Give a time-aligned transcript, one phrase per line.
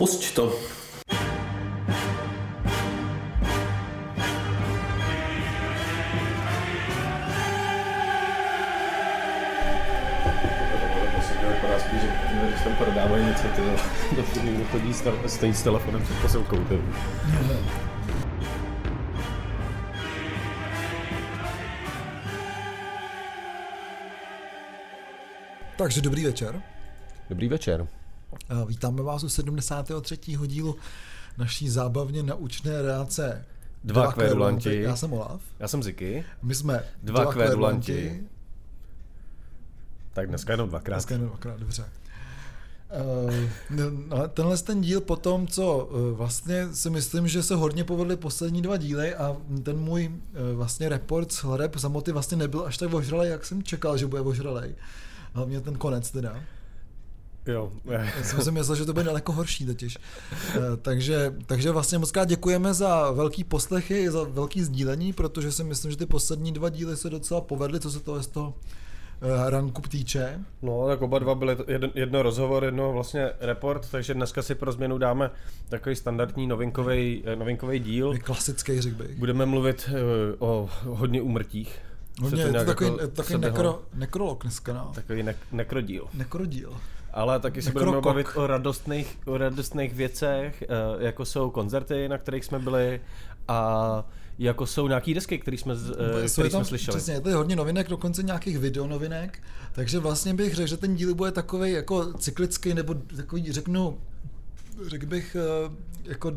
[0.00, 0.56] Pusť to.
[12.48, 13.62] Když tam prodávají něco, ty.
[14.34, 16.80] To někdo chodí s, tel- stojí s telefonem před posilkou, ty.
[25.76, 26.62] Takže dobrý večer.
[27.30, 27.86] Dobrý večer.
[28.48, 30.16] A Vítáme vás u 73.
[30.46, 30.76] dílu
[31.38, 33.44] naší zábavně naučné reakce
[33.84, 34.82] Dva kverulanti.
[34.82, 35.40] Já jsem Olaf.
[35.58, 36.24] Já jsem Ziky.
[36.42, 38.22] My jsme Dva kverulanti.
[40.12, 40.96] Tak dneska jenom dvakrát.
[40.96, 41.84] Dneska jenom dvakrát, dobře.
[43.30, 43.34] Uh,
[44.08, 48.16] no, tenhle ten díl po tom, co uh, vlastně si myslím, že se hodně povedly
[48.16, 52.78] poslední dva díly a ten můj uh, vlastně report z hladeb samoty vlastně nebyl až
[52.78, 54.74] tak ožralej, jak jsem čekal, že bude ožralej.
[55.32, 56.36] Hlavně ten konec teda.
[57.50, 57.72] Jo.
[57.84, 59.98] Já jsem si myslel, že to bude daleko horší totiž.
[60.56, 65.64] Uh, takže, takže vlastně moc krát děkujeme za velký poslechy, za velký sdílení, protože si
[65.64, 69.48] myslím, že ty poslední dva díly se docela povedly, co se toho z toho uh,
[69.48, 70.40] ranku týče.
[70.62, 74.72] No, tak oba dva byly jedno, jedno rozhovor, jedno vlastně report, takže dneska si pro
[74.72, 75.30] změnu dáme
[75.68, 78.18] takový standardní novinkový novinkový díl.
[78.18, 79.18] Klasický, řekl bych.
[79.18, 79.90] Budeme mluvit
[80.38, 81.78] o hodně umrtích.
[82.22, 84.92] Hodně, je to takový, jako takový nekro, nekrolog dneska, no.
[84.94, 86.06] Takový ne, nekrodíl.
[86.14, 86.72] Nekrodíl.
[87.12, 90.64] Ale taky se budeme bavit o radostných, o radostných věcech,
[90.98, 93.00] jako jsou koncerty, na kterých jsme byli
[93.48, 94.04] a
[94.38, 95.74] jako jsou nějaký desky, které jsme,
[96.32, 96.96] který jsme slyšeli.
[96.96, 101.14] Přesně, je to hodně novinek, dokonce nějakých videonovinek, takže vlastně bych řekl, že ten díl
[101.14, 103.98] bude takový jako cyklický, nebo takový, řeknu,
[104.86, 105.36] řekl bych,
[106.04, 106.32] jako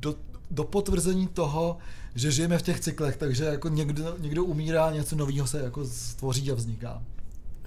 [0.00, 0.14] do,
[0.50, 1.78] do potvrzení toho,
[2.14, 6.52] že žijeme v těch cyklech, takže jako někdo, někdo umírá, něco nového se jako stvoří
[6.52, 7.02] a vzniká.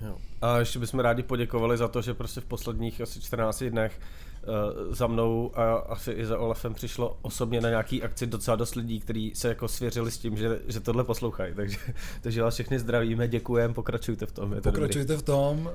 [0.05, 0.17] Jo.
[0.42, 4.00] A ještě bychom rádi poděkovali za to, že prostě v posledních asi 14 dnech
[4.47, 8.75] uh, za mnou a asi i za Olafem přišlo osobně na nějaký akci docela dost
[8.75, 11.53] lidí, kteří se jako svěřili s tím, že, že tohle poslouchají.
[11.55, 11.77] Takže,
[12.22, 14.54] takže vás všechny zdravíme, děkujeme, pokračujte v tom.
[14.54, 15.23] Je to pokračujte dobrý.
[15.23, 15.71] v tom uh,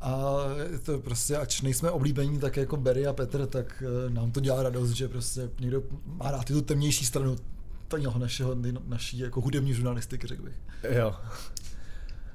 [0.00, 0.36] a
[0.82, 4.62] to prostě, ač nejsme oblíbení tak jako Barry a Petr, tak uh, nám to dělá
[4.62, 7.36] radost, že prostě někdo má rád tu temnější stranu
[7.88, 8.56] toho našeho,
[8.86, 10.54] naší jako hudební žurnalistiky, řekl bych.
[10.90, 11.14] Jo.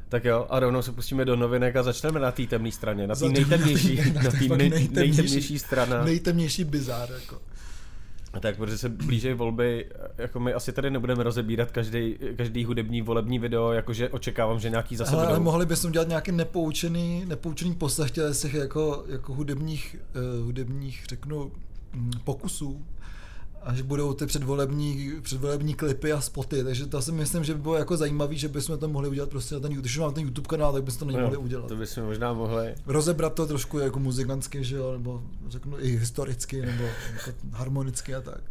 [0.10, 3.16] Tak jo, a rovnou se pustíme do novinek a začneme na té temné straně, na
[3.16, 6.04] té nejtemnější, na té nej, nejtemnější, nejtemnější strana.
[6.04, 7.40] Nejtemnější bizár, jako.
[8.40, 9.86] Tak, protože se blíží volby,
[10.18, 14.96] jako my asi tady nebudeme rozebírat každý, každý hudební volební video, jakože očekávám, že nějaký
[14.96, 15.36] zase Hele, budou.
[15.36, 19.96] ale mohli bychom dělat nějaký nepoučený, nepoučený poslech z těch jako, jako hudebních,
[20.40, 21.52] uh, hudebních, řeknu,
[22.24, 22.86] pokusů
[23.68, 27.76] až budou ty předvolební, předvolební klipy a spoty, takže to si myslím, že by bylo
[27.76, 30.48] jako zajímavý, že bychom to mohli udělat prostě na ten YouTube, když mám ten YouTube
[30.48, 31.68] kanál, tak bychom to nemohli no, udělat.
[31.68, 32.76] To bychom možná mohli.
[32.86, 36.84] Rozebrat to trošku jako muzikantsky, že jo, nebo řeknu i historicky, nebo
[37.14, 38.42] jako harmonicky a tak.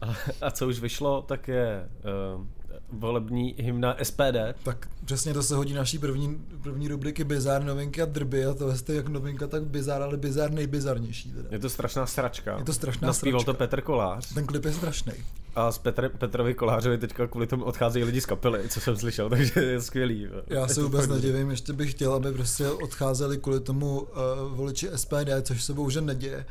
[0.00, 1.88] A, a co už vyšlo, tak je
[2.36, 2.46] uh,
[2.92, 4.36] volební hymna SPD.
[4.62, 8.70] Tak přesně to se hodí naší první, první rubriky Bizár, novinky a drby a to
[8.88, 11.32] je jak novinka, tak bizár, ale bizár nejbizarnější.
[11.32, 11.48] Teda.
[11.50, 12.58] Je to strašná sračka.
[12.58, 13.52] Je to strašná Naspíval sračka.
[13.52, 14.34] to Petr Kolář.
[14.34, 15.12] Ten klip je strašný.
[15.54, 19.30] A z Petr, Petrovi Kolářovi teďka kvůli tomu odcházejí lidi z kapely, co jsem slyšel,
[19.30, 20.28] takže je skvělý.
[20.46, 24.08] Já se vůbec nedivím, ještě bych chtěl, aby prostě odcházeli kvůli tomu uh,
[24.56, 26.46] voliči SPD, což se bohužel neděje.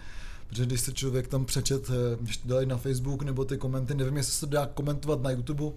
[0.50, 1.92] Protože když se člověk tam přečet,
[2.22, 5.32] když to dali na Facebook nebo ty komenty, nevím, jestli se to dá komentovat na
[5.32, 5.72] YouTube,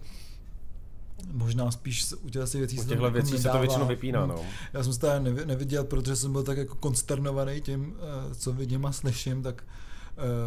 [1.32, 3.42] možná spíš u těch věcí u těchto věcí nedává.
[3.42, 4.40] se to většinou vypíná, no.
[4.72, 5.08] Já jsem se to
[5.44, 7.94] neviděl, protože jsem byl tak jako konsternovaný tím,
[8.38, 9.64] co vidím a slyším, tak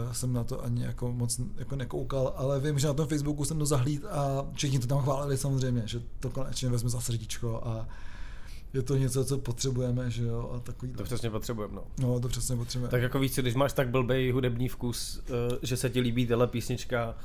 [0.06, 3.46] uh, jsem na to ani jako moc jako nekoukal, ale vím, že na tom Facebooku
[3.46, 7.62] jsem to zahlíd a všichni to tam chválili samozřejmě, že to konečně vezme za srdíčko
[7.66, 7.88] a
[8.74, 10.94] je to něco, co potřebujeme, že jo, a takový.
[10.94, 11.84] To přesně potřebujeme, no.
[12.00, 12.92] No, to přesně potřebujeme.
[12.92, 16.48] Tak jako víc, když máš tak blbej hudební vkus, uh, že se ti líbí tahle
[16.48, 17.16] písnička,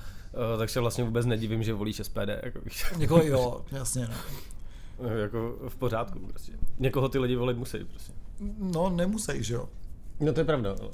[0.58, 2.28] tak se vlastně vůbec nedivím, že volíš SPD.
[2.42, 2.60] Jako,
[2.96, 4.08] Někoho jo, jasně,
[4.98, 5.08] no.
[5.08, 6.52] jako v pořádku, prostě.
[6.78, 8.12] Někoho ty lidi volit musí, prostě.
[8.58, 9.68] No, nemusí, že jo.
[10.20, 10.90] No to je pravda, no.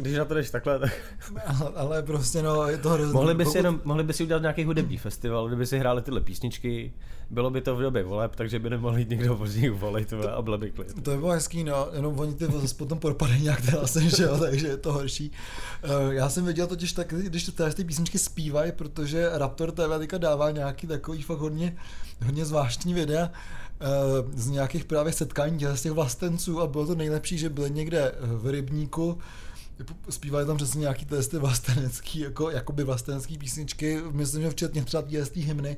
[0.00, 0.92] Když na to jdeš takhle, tak...
[1.46, 3.12] Ale, ale prostě no, je to hrozný.
[3.12, 6.20] Mohli by, si jenom, mohli by si udělat nějaký hudební festival, kdyby si hráli tyhle
[6.20, 6.92] písničky,
[7.30, 10.42] bylo by to v době voleb, takže by nemohl jít nikdo z nich volit a
[10.42, 11.02] byl by klid.
[11.02, 14.22] To by bylo hezký, no, jenom oni ty zase potom propadají nějak teda jsem, že
[14.22, 15.30] jo, takže je to horší.
[15.84, 20.18] Uh, já jsem viděl totiž tak, když ty, ty písničky zpívají, protože Raptor TV teďka
[20.18, 21.76] dává nějaký takový fakt hodně,
[22.24, 23.30] hodně zvláštní videa,
[23.80, 28.14] uh, z nějakých právě setkání z těch vlastenců a bylo to nejlepší, že byli někde
[28.20, 29.18] v rybníku,
[30.10, 35.40] zpívali tam přesně nějaký testy vlastenecký, jako, jakoby vlastenecký písničky, myslím, že včetně třeba té
[35.40, 35.76] hymny,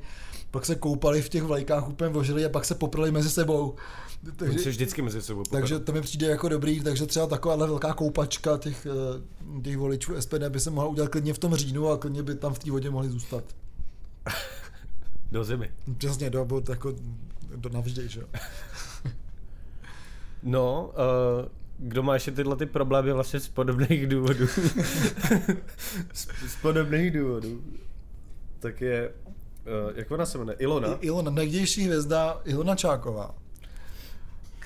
[0.51, 3.75] pak se koupali v těch vlajkách úplně vožili a pak se poprali mezi sebou.
[4.35, 5.61] Takže, se vždycky mezi sebou poprali.
[5.61, 10.15] Takže to mi přijde jako dobrý, takže třeba taková velká koupačka těch, eh, těch voličů
[10.15, 12.71] SPD by se mohla udělat klidně v tom říjnu a klidně by tam v té
[12.71, 13.43] vodě mohli zůstat.
[15.31, 15.71] do zimy.
[15.97, 16.93] Přesně, do, jako,
[17.55, 18.27] do navždy, že jo.
[20.43, 20.91] no,
[21.41, 24.47] uh, kdo má ještě tyhle ty problémy vlastně z podobných důvodů.
[26.13, 27.63] z, z podobných důvodů.
[28.59, 30.87] Tak je, uh, jak ona se jmenuje, Ilona?
[30.87, 33.35] I, Ilona, nejdější hvězda Ilona Čáková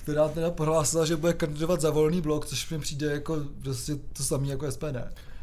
[0.07, 4.23] která teda prohlásila, že bude kandidovat za volný blok, což mi přijde jako prostě to
[4.23, 4.95] samé jako SPD.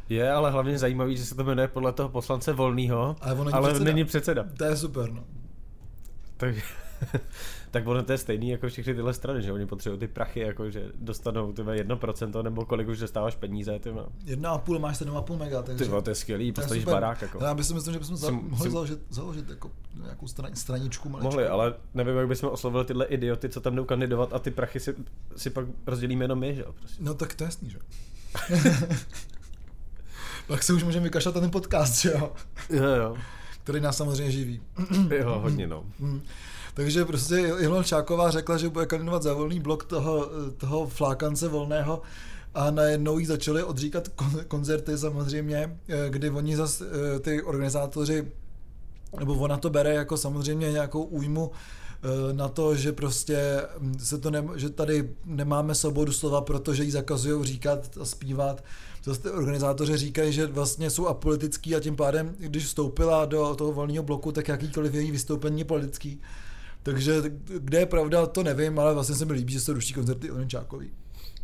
[0.09, 3.53] Je, ale hlavně zajímavý, že se to jmenuje podle toho poslance Volného, ale, on není,
[3.53, 3.91] ale předseda.
[3.91, 4.45] není předseda.
[4.57, 5.25] To je super, no.
[6.37, 6.63] Takže,
[7.71, 10.71] tak ono to je stejný jako všechny tyhle strany, že oni potřebují ty prachy, jako
[10.71, 13.93] že dostanou ty 1% nebo kolik už dostáváš peníze, ty
[14.25, 15.85] Jedna a půl, máš 7,5 mega, takže...
[15.85, 17.45] Ty to je skvělý, postavíš barák, jako.
[17.45, 19.71] Já bych si myslím, že bychom za, mohli založit, založit jako
[20.03, 21.31] nějakou stran, straničku maličku.
[21.31, 24.81] Mohli, ale nevím, jak bychom oslovili tyhle idioty, co tam jdou kandidovat a ty prachy
[24.81, 24.95] si,
[25.37, 26.73] si pak rozdělíme jenom my, že jo?
[26.73, 27.05] Prostě.
[27.05, 27.79] No tak to je jasný, že
[30.47, 32.33] pak se už můžeme vykašlat na ten podcast, že jo?
[32.71, 33.17] Jo, jo.
[33.63, 34.61] Který nás samozřejmě živí.
[35.11, 35.85] jo, hodně no.
[36.75, 42.03] Takže prostě Ilona Čáková řekla, že bude kandidovat za volný blok toho, toho flákance volného
[42.55, 44.09] a najednou jí začali odříkat
[44.49, 45.79] koncerty samozřejmě,
[46.09, 46.85] kdy oni zase
[47.21, 48.33] ty organizátoři,
[49.19, 53.63] nebo ona to bere jako samozřejmě nějakou újmu eh, na to, že prostě
[53.99, 58.65] se to ne, že tady nemáme svobodu slova, protože jí zakazují říkat a zpívat.
[59.05, 63.73] Zase ty organizátoři říkají, že vlastně jsou apolitický a tím pádem, když vstoupila do toho
[63.73, 66.21] volného bloku, tak jakýkoliv její vystoupení je politický.
[66.85, 67.23] Takže
[67.59, 70.91] kde je pravda, to nevím, ale vlastně se mi líbí, že se ruší koncerty Čákový.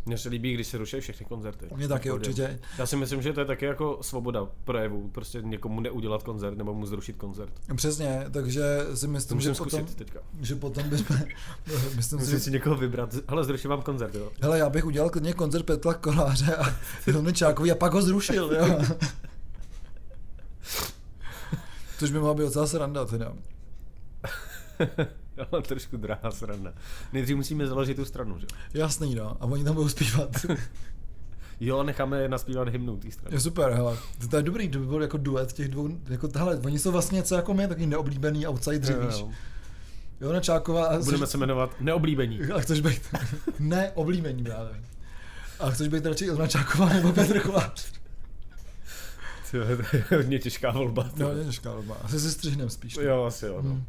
[0.07, 1.67] Mně se líbí, když se ruší všechny koncerty.
[1.77, 2.59] Mně taky určitě.
[2.79, 6.75] Já si myslím, že to je taky jako svoboda projevu, prostě někomu neudělat koncert nebo
[6.75, 7.53] mu zrušit koncert.
[7.77, 8.63] Přesně, takže
[8.95, 10.21] si myslím, že potom, teďka.
[10.41, 11.17] že potom bychom,
[11.97, 14.31] myslím Musím si, si někoho vybrat, ale zruším vám koncert, jo.
[14.41, 18.79] Hele, já bych udělal klidně koncert Petra Koláře a Čákový a pak ho zrušil, jo.
[21.99, 23.33] Což by mohla být docela sranda teda.
[25.53, 26.73] ale trošku drahá sranda.
[27.13, 28.47] Nejdřív musíme založit tu stranu, že?
[28.75, 29.37] Jasný, no.
[29.41, 30.31] A oni tam budou zpívat.
[31.61, 33.37] jo, necháme je naspívat hymnu té strany.
[33.37, 33.99] Je super, hele.
[34.31, 37.17] To je dobrý, to by byl jako duet těch dvou, jako, hele, oni jsou vlastně
[37.17, 39.21] něco jako my, takový neoblíbený outsider, víš.
[39.21, 39.31] Jo.
[40.21, 40.87] Jona Čáková.
[40.87, 42.41] A Budeme se jmenovat Neoblíbení.
[42.55, 43.03] A chceš být
[43.59, 44.73] neoblíbení právě.
[45.61, 47.93] A chceš být radši Jona Čáková nebo Petr Kolář?
[49.51, 49.79] To je
[50.17, 51.11] hodně těžká volba.
[51.17, 51.97] No, hodně těžká volba.
[52.03, 52.97] Asi si střihnem spíš.
[52.97, 53.05] Ne?
[53.05, 53.63] Jo, asi jo.
[53.63, 53.71] No.
[53.71, 53.85] Hmm.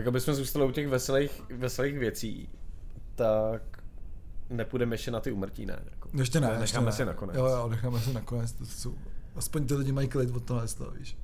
[0.00, 2.48] Tak aby jsme zůstali u těch veselých, veselých věcí,
[3.14, 3.62] tak
[4.50, 5.78] nepůjdeme ještě na ty umrtí, ne?
[5.90, 6.92] Jako, ještě ne, necháme ještě ne.
[6.92, 7.36] si nakonec.
[7.36, 8.52] Jo, jo, necháme si nakonec.
[8.52, 8.94] To jsou,
[9.36, 10.66] aspoň ty lidi mají klid od tohle,
[10.98, 11.18] víš.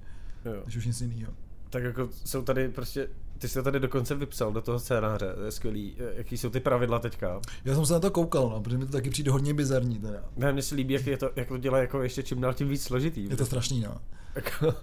[0.45, 0.63] Jo.
[0.65, 1.33] Když už nic jiného.
[1.71, 3.09] Tak jako jsou tady prostě,
[3.39, 5.97] ty jsi to tady dokonce vypsal do toho scénáře, to je skvělý.
[6.17, 7.41] Jaký jsou ty pravidla teďka?
[7.65, 10.25] Já jsem se na to koukal, no, protože mi to taky přijde hodně bizarní teda.
[10.37, 12.69] Ne, mně se líbí, jak, je to, jak to dělá jako ještě čím dál tím
[12.69, 13.29] víc složitý.
[13.31, 14.01] Je to strašný, no.
[14.35, 14.75] Jako,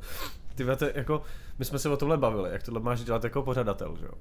[0.55, 1.21] ty to jako,
[1.59, 4.13] my jsme se o tomhle bavili, jak tohle máš dělat jako pořadatel, že jo?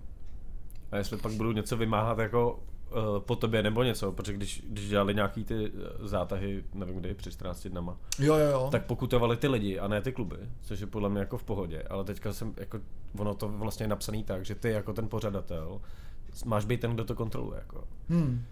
[0.91, 4.89] A jestli pak budu něco vymáhat jako uh, po tobě nebo něco, protože když, když
[4.89, 8.69] dělali nějaký ty eh, zátahy, nevím kdy, před 14 dnama, jo, jo, jo.
[8.73, 11.83] tak pokutovali ty lidi a ne ty kluby, což je podle mě jako v pohodě,
[11.83, 12.81] ale teďka jsem jako,
[13.19, 15.81] ono to vlastně je napsaný tak, že ty jako ten pořadatel
[16.45, 17.85] máš být ten, kdo to kontroluje, jako.
[18.09, 18.45] Hmm.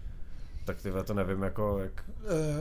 [0.65, 2.09] Tak ty to nevím, jako, jak,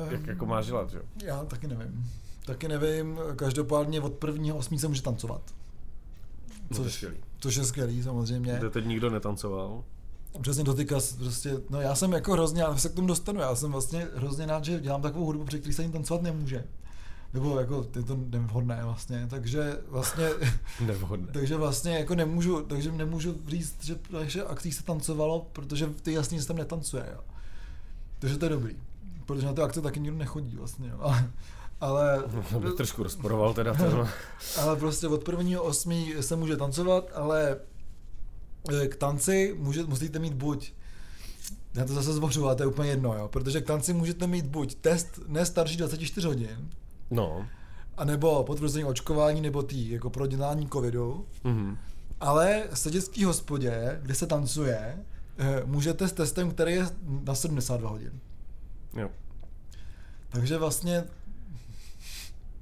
[0.05, 1.03] uh, jak jako máš dělat, jo?
[1.25, 2.11] Já taky nevím.
[2.45, 5.43] Taky nevím, každopádně od prvního osmí se může tancovat.
[6.69, 7.17] Což, no to je skvělý.
[7.41, 8.57] Což je skvělý samozřejmě.
[8.59, 9.85] Kde teď nikdo netancoval.
[10.41, 13.73] Přesně dotyka, prostě, no já jsem jako hrozně, já se k tomu dostanu, já jsem
[13.73, 16.65] vlastně hrozně rád, že dělám takovou hudbu, při který se ani tancovat nemůže.
[17.35, 20.29] Nebo jako je to nevhodné vlastně, takže vlastně...
[20.87, 21.33] Nevhodné.
[21.33, 26.41] takže vlastně jako nemůžu, takže nemůžu říct, že naše akcí se tancovalo, protože ty jasně
[26.41, 27.21] se tam netancuje, jo.
[28.19, 28.77] Takže to je dobrý.
[29.27, 30.97] Protože na ty akce taky nikdo nechodí vlastně, jo.
[31.01, 31.31] Ale...
[32.53, 34.09] To bych trošku rozporoval teda to.
[34.61, 37.57] ale prostě od prvního osmí se může tancovat, ale
[38.83, 40.73] e, k tanci může, musíte mít buď
[41.75, 44.47] já to zase zbořu, ale to je úplně jedno, jo, protože k tanci můžete mít
[44.47, 46.71] buď test ne starší 24 hodin,
[47.11, 47.47] no.
[47.97, 51.77] a nebo potvrzení očkování, nebo tý, jako prodělání covidu, mm-hmm.
[52.21, 55.05] ale v dětský hospodě, kde se tancuje,
[55.39, 56.87] e, můžete s testem, který je
[57.25, 58.21] na 72 hodin.
[58.97, 59.11] Jo.
[60.29, 61.05] Takže vlastně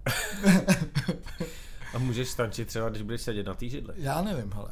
[1.95, 3.95] A můžeš stančit třeba, když budeš sedět na té židli?
[3.97, 4.69] Já nevím, hele.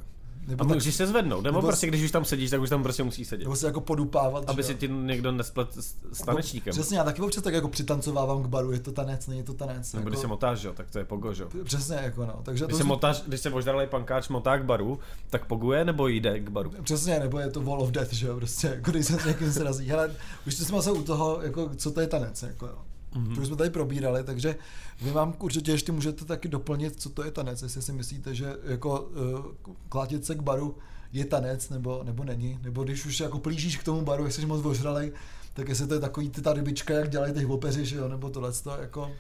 [0.49, 2.69] Nebo A tak, můžeš se zvednout, nebo, nebo prostě když už tam sedíš, tak už
[2.71, 3.45] tam prostě musí sedět.
[3.45, 4.45] nebo se jako podupávat.
[4.51, 5.69] Aby že si ti někdo nesplet
[6.13, 6.73] s tanečníkem.
[6.73, 9.93] Přesně, já taky občas tak jako přitancovávám k baru, je to tanec, není to tanec.
[9.93, 11.49] Nebo když se Jako, motáš, jo, tak to je pogo, jo.
[11.65, 12.41] přesně, jako no.
[12.43, 14.99] Takže Když to se, jsme- motáš, když se ožralý pankáč motá k baru,
[15.31, 16.73] tak poguje nebo jde k baru?
[16.83, 19.53] Přesně, nebo je to Wall of Death, že jo, prostě, jako když se s někým
[19.53, 19.89] srazí.
[19.89, 20.11] Hele,
[20.47, 22.79] už jsme se u toho, jako, co to je tanec, jako jo.
[23.17, 23.35] Mm-hmm.
[23.35, 24.57] To už jsme tady probírali, takže
[25.03, 28.57] vy vám určitě ještě můžete taky doplnit, co to je tanec, jestli si myslíte, že
[28.65, 30.77] jako uh, klátit se k baru
[31.13, 34.47] je tanec, nebo, nebo není, nebo když už jako plížíš k tomu baru, jestli jsi
[34.49, 35.13] moc ožralej,
[35.55, 38.31] tak jestli to je takový ty ta rybička, jak dělají ty opeři, že jo, nebo
[38.31, 39.11] tohle, to jako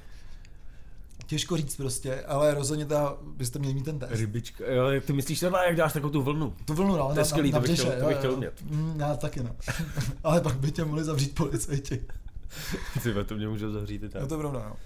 [1.27, 4.11] těžko říct prostě, ale rozhodně ta, byste měli mít ten test.
[4.13, 6.55] Rybička, jo, ty myslíš tohle, jak děláš takovou tu vlnu?
[6.65, 8.37] Tu vlnu, no, To je skvělý, to bych chtěl- to jo, bych chtěl jo.
[8.37, 8.63] umět.
[8.71, 9.57] Mm, já taky no.
[10.25, 12.05] Ale pak by tě mohli zavřít policajti.
[13.03, 14.23] Ty to mě můžou zavřít i tak.
[14.23, 14.77] No to je pravda, no.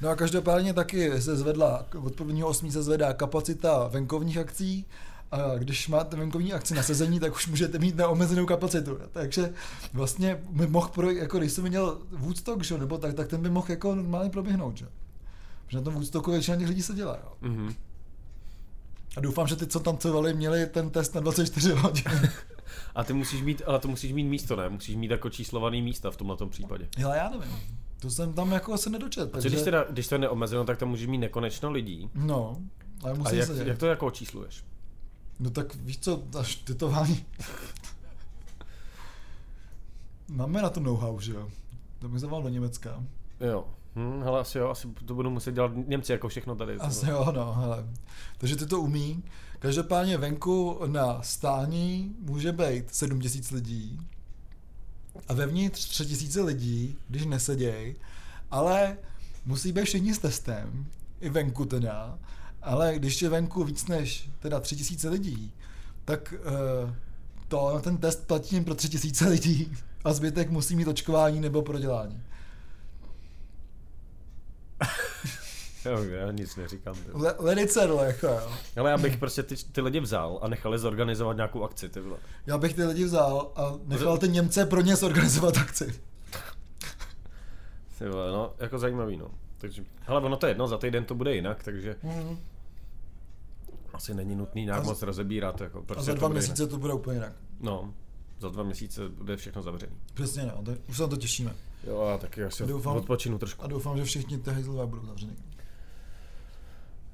[0.00, 2.46] No a každopádně taky se zvedla, od 1.
[2.46, 2.70] 8.
[2.70, 4.86] se zvedá kapacita venkovních akcí,
[5.32, 8.98] a když máte venkovní akci na sezení, tak už můžete mít neomezenou kapacitu.
[9.12, 9.52] Takže
[9.92, 13.50] vlastně by mohl, pro, jako když jsem měl Woodstock, že, nebo tak, tak ten by
[13.50, 14.76] mohl jako normálně proběhnout.
[14.76, 14.86] Že?
[15.66, 17.18] Protože na tom Woodstocku většina těch lidí se dělá.
[17.24, 17.32] Jo.
[17.40, 17.74] Mhm.
[19.16, 22.04] A doufám, že ty, co tancovali, měli ten test na 24 hodin.
[22.94, 24.68] A ty musíš mít, ale to musíš mít místo, ne?
[24.68, 26.88] Musíš mít jako číslovaný místa v tomhle tom případě.
[27.04, 27.56] Ale já nevím.
[28.00, 29.34] To jsem tam jako asi nedočet.
[29.34, 32.10] A co když, teda, když to je neomezeno, tak tam můžeš mít nekonečno lidí.
[32.14, 32.56] No,
[33.02, 34.64] ale A musím jak, se jak to jako očísluješ?
[35.40, 37.24] No tak víš co, až tetování.
[40.28, 41.48] Máme na to know-how, že jo?
[41.98, 43.04] To bych zavolal do Německa.
[43.40, 43.64] Jo.
[43.96, 46.76] Hm, hele, asi jo, asi to budou muset dělat Němci jako všechno tady.
[46.76, 47.84] Asi jo, no, hele.
[48.38, 49.24] Takže ty to umí.
[49.58, 54.00] Každopádně venku na stání může být 7 tisíc lidí
[55.28, 57.96] a vevnitř 3 tisíce lidí, když neseděj,
[58.50, 58.96] ale
[59.44, 60.86] musí být všichni s testem,
[61.20, 62.18] i venku teda,
[62.62, 65.52] ale když je venku víc než teda 3 tisíce lidí,
[66.04, 66.34] tak
[66.84, 66.90] uh,
[67.48, 69.72] to, ten test platí jen pro 3 tisíce lidí
[70.04, 72.22] a zbytek musí mít očkování nebo prodělání.
[75.84, 76.94] Jo, já nic neříkám.
[76.94, 77.10] ty.
[77.14, 78.52] Le, velice dole, jako jo.
[78.76, 82.00] Ale já bych prostě ty, ty lidi vzal a nechal je zorganizovat nějakou akci, ty
[82.00, 82.16] vole.
[82.46, 86.00] Já bych ty lidi vzal a nechal ty Němce pro ně zorganizovat akci.
[87.98, 89.30] Ty vole, no, jako zajímavý, no.
[89.58, 92.38] Takže, hele, ono to je jedno, za týden to bude jinak, takže Mm.
[93.92, 95.60] asi není nutný nějak A moc rozebírat.
[95.60, 96.70] Jako, A za to dva bude měsíce Jinak.
[96.70, 97.32] to bude úplně jinak.
[97.60, 97.94] No,
[98.40, 99.92] za dva měsíce bude všechno zavřený.
[100.14, 101.54] Přesně no, to, už se na to těšíme.
[101.86, 103.62] Jo, a taky asi Doufám- odpočinu trošku.
[103.64, 105.36] A doufám, že všichni ty hejzlové budou zavřený.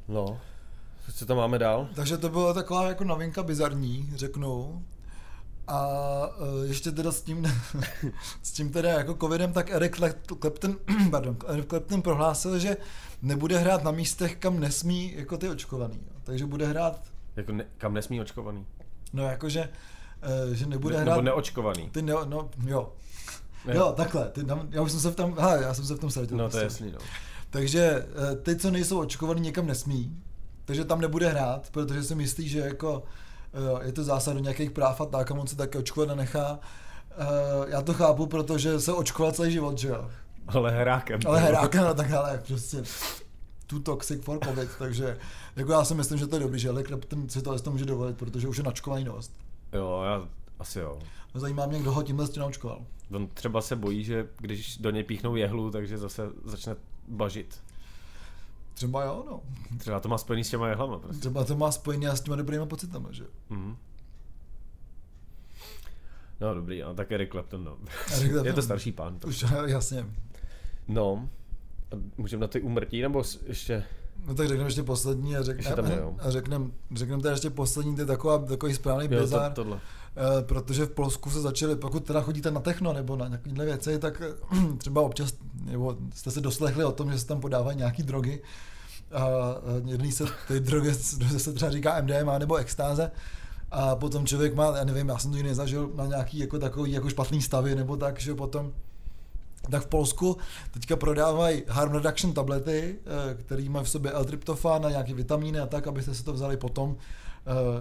[0.08, 0.40] No,
[1.14, 1.88] co tam máme dál?
[1.94, 4.84] Takže to byla taková jako novinka bizarní, řeknu.
[5.66, 5.86] A
[6.28, 7.46] uh, ještě teda s tím,
[8.42, 9.96] s tím teda jako covidem, tak Eric
[10.40, 10.76] Clapton,
[11.10, 12.76] pardon, Eric Clapton prohlásil, že
[13.22, 15.94] nebude hrát na místech, kam nesmí jako ty očkovaný.
[16.06, 16.16] Jo.
[16.24, 17.00] Takže bude hrát,
[17.36, 18.66] Jako ne, kam nesmí očkovaný?
[19.12, 19.68] no jakože,
[20.48, 21.12] uh, že nebude Ne, hrát...
[21.12, 21.90] nebo neočkovaný.
[21.90, 22.92] Ty ne, no, jo.
[23.66, 23.76] Ne.
[23.76, 25.98] Jo, takhle, ty tam, já už jsem se v tom, hele, já jsem se v
[25.98, 26.36] tom ztratil.
[26.36, 26.84] No to je prostě.
[26.84, 26.98] jasný, no.
[27.54, 30.22] Takže eh, ty, co nejsou očkovaný, někam nesmí,
[30.64, 33.02] takže tam nebude hrát, protože si myslí, že jako
[33.82, 36.58] eh, je to zásah do nějakých práv a tak a on se taky očkovat nenechá.
[37.10, 40.10] Eh, Já to chápu, protože se očkoval celý život, že jo.
[40.46, 41.20] Ale hrákem.
[41.26, 42.82] Ale hráka a tak dále, prostě
[43.66, 45.18] too toxic for covid, takže
[45.56, 47.84] jako já si myslím, že to je dobrý, že ale ten si to to může
[47.84, 49.32] dovolit, protože už je načkovaný dost.
[49.72, 50.98] Jo, já asi jo.
[51.34, 52.80] No, Zajímá mě, kdo ho tímhle naočkoval.
[53.12, 56.76] On třeba se bojí, že když do něj píchnou jehlu, takže zase začne
[57.08, 57.62] bažit.
[58.74, 59.40] Třeba jo, no.
[59.78, 61.20] Třeba to má spojený s těma jehlama prostě.
[61.20, 63.24] Třeba to má spojený s těma dobrýma pocitama, že?
[63.50, 63.76] Mhm.
[66.40, 67.76] No dobrý, a tak Eric Clapton, no.
[68.12, 68.46] Eric Clapton.
[68.46, 69.18] Je to starší pán.
[69.18, 69.28] To.
[69.28, 70.06] Už, jasně.
[70.88, 71.28] No,
[71.92, 73.84] a můžeme na ty umrtí, nebo ještě...
[74.26, 76.14] No tak řekneme ještě poslední a, řek, Ještě tam je, jo.
[76.18, 79.80] a řekneme řeknem teda ještě poslední, to je taková, takový správný Jo, bizar, to, tohle.
[80.16, 83.98] Eh, protože v Polsku se začaly, pokud teda chodíte na techno nebo na nějakéhle věci,
[83.98, 85.32] tak eh, třeba občas,
[85.64, 88.42] nebo jste se doslechli o tom, že se tam podávají nějaký drogy,
[89.12, 89.18] eh,
[89.84, 90.94] jedný se, ty drogy
[91.36, 93.10] se třeba říká MDMA nebo extáze,
[93.70, 96.92] a potom člověk má, já nevím, já jsem to nikdy nezažil, na nějaký jako takový
[96.92, 98.72] jako špatný stavy nebo tak, že potom
[99.70, 100.36] tak v Polsku
[100.70, 102.98] teďka prodávají harm reduction tablety,
[103.34, 106.96] který mají v sobě L-tryptofan a nějaké vitamíny a tak, abyste si to vzali potom,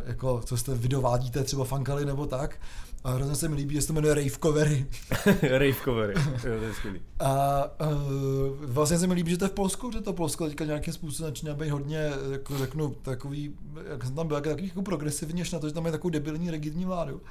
[0.06, 2.60] jako co jste vydovádíte, třeba fankali nebo tak.
[3.04, 4.86] A hrozně se mi líbí, že se to jmenuje Rave Covery.
[5.42, 6.14] Rave covery.
[6.18, 7.02] Jo, to je skvělý.
[7.20, 10.66] A uh, vlastně se mi líbí, že to je v Polsku, že to Polsko teďka
[10.66, 13.56] nějakým způsobem začíná být hodně, jako řeknu, takový,
[13.90, 16.52] jak jsem tam byl, takový jako progresivní, až na to, že tam je takovou debilní
[16.52, 17.22] rigidní vládu.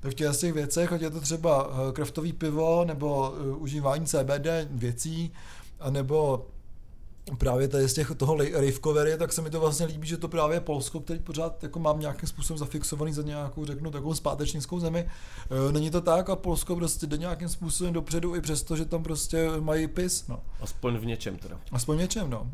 [0.00, 4.06] Tak v těch těch věcech, ať je to třeba eh, kraftový pivo, nebo uh, užívání
[4.06, 5.32] CBD věcí,
[5.90, 6.46] nebo
[7.38, 10.28] právě tady z těch toho rave covery, tak se mi to vlastně líbí, že to
[10.28, 14.80] právě je Polsko, který pořád jako mám nějakým způsobem zafixovaný za nějakou, řeknu, takovou zpátečnickou
[14.80, 15.08] zemi.
[15.68, 19.02] E, není to tak a Polsko prostě jde nějakým způsobem dopředu i přesto, že tam
[19.02, 20.42] prostě mají pis, no.
[20.60, 21.60] Aspoň v něčem teda.
[21.72, 22.50] Aspoň v něčem, no.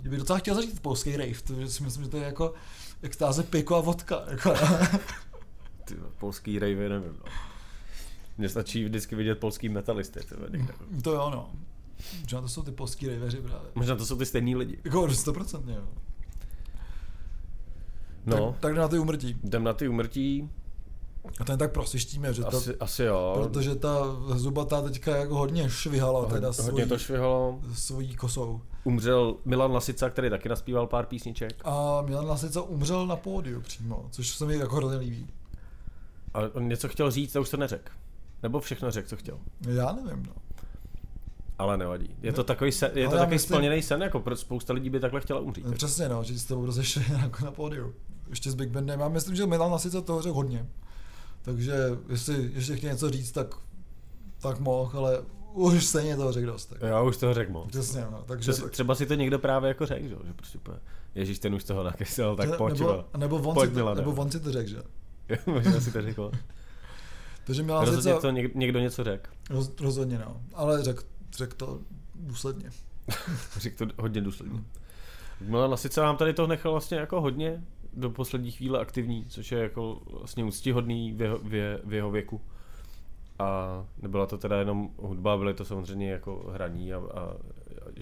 [0.00, 2.54] Kdyby docela chtěl zažít polský rave, to si myslím, že to je jako
[3.02, 4.22] extáze piko a vodka.
[4.30, 4.54] Jako.
[5.84, 7.32] Ty, polský rave, nevím, no.
[8.38, 10.20] Mně stačí vždycky vidět polský metalisty.
[10.50, 10.74] Někde.
[11.02, 11.50] To jo, no.
[12.22, 13.68] Možná to jsou ty polský raveři právě.
[13.74, 14.78] Možná to jsou ty stejný lidi.
[14.84, 15.82] Jako 100% jo.
[18.26, 19.36] No, Tak, tak na ty umrtí.
[19.44, 20.50] jdem na ty umrtí.
[21.40, 23.32] A ten tak prosvištíme, že to, Asi, asi jo.
[23.42, 23.98] protože ta
[24.34, 27.60] zubatá teďka jako hodně švihala teda Hodně svojí, to švihalo.
[27.74, 28.60] svojí kosou.
[28.84, 31.52] Umřel Milan Lasica, který taky naspíval pár písniček.
[31.64, 35.26] A Milan Lasica umřel na pódiu přímo, což se mi jako hrozně líbí.
[36.34, 37.92] A on něco chtěl říct a už to neřekl.
[38.42, 39.38] Nebo všechno řekl, co chtěl.
[39.60, 40.32] Já nevím, no.
[41.58, 42.16] Ale nevadí.
[42.22, 45.00] Je to takový, sen, je to takový myslím- splněný sen, jako pro spousta lidí by
[45.00, 45.64] takhle chtěla umřít.
[45.66, 47.94] no přesně, no, že jste rozešli jako na pódiu.
[48.28, 49.00] Ještě s Big Bandem.
[49.00, 50.66] Já myslím, že Milan Lasica toho řekl hodně.
[51.42, 51.74] Takže
[52.08, 53.54] jestli ještě chtěl něco říct, tak,
[54.40, 56.66] tak mohl, ale už stejně toho řekl dost.
[56.66, 56.82] Tak.
[56.82, 57.66] Já už toho řekl moc.
[57.68, 58.24] Přesně, no.
[58.26, 60.78] Takže, Že, třeba si to někdo právě jako řekl, že, jo, že prostě úplně,
[61.14, 64.30] Ježíš, ten už toho nakysel, tak pojď, nebo, nebo, on Pojď, si to, nebo on
[64.30, 64.82] si to řekl, že?
[65.46, 66.30] možná si to řekl.
[67.46, 69.30] Takže Milan Rozhodně Lasica to někdo, někdo něco řekl.
[69.50, 71.02] roz, rozhodně no, ale řekl
[71.36, 71.80] řek to
[72.14, 72.70] důsledně.
[73.58, 74.60] Řekl to hodně důsledně.
[75.40, 79.58] Milan Lasica nám tady to nechal vlastně jako hodně do poslední chvíle aktivní, což je
[79.58, 82.40] jako vlastně úctihodný v jeho, v, je, v jeho věku.
[83.38, 87.20] A nebyla to teda jenom hudba, byly to samozřejmě jako hraní a, a,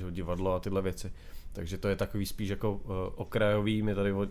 [0.06, 1.12] a divadlo a tyhle věci.
[1.52, 2.80] Takže to je takový spíš jako uh,
[3.14, 4.28] okrajový, mi tady, od-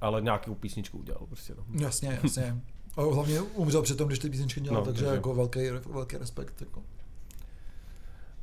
[0.00, 1.54] ale nějakou písničku udělal prostě.
[1.58, 1.64] No.
[1.84, 2.56] Jasně, jasně.
[2.96, 5.60] A hlavně umřel přitom, když ty písničky dělal, No, takže takže- jako velký,
[5.92, 6.60] velký respekt.
[6.60, 6.82] Jako.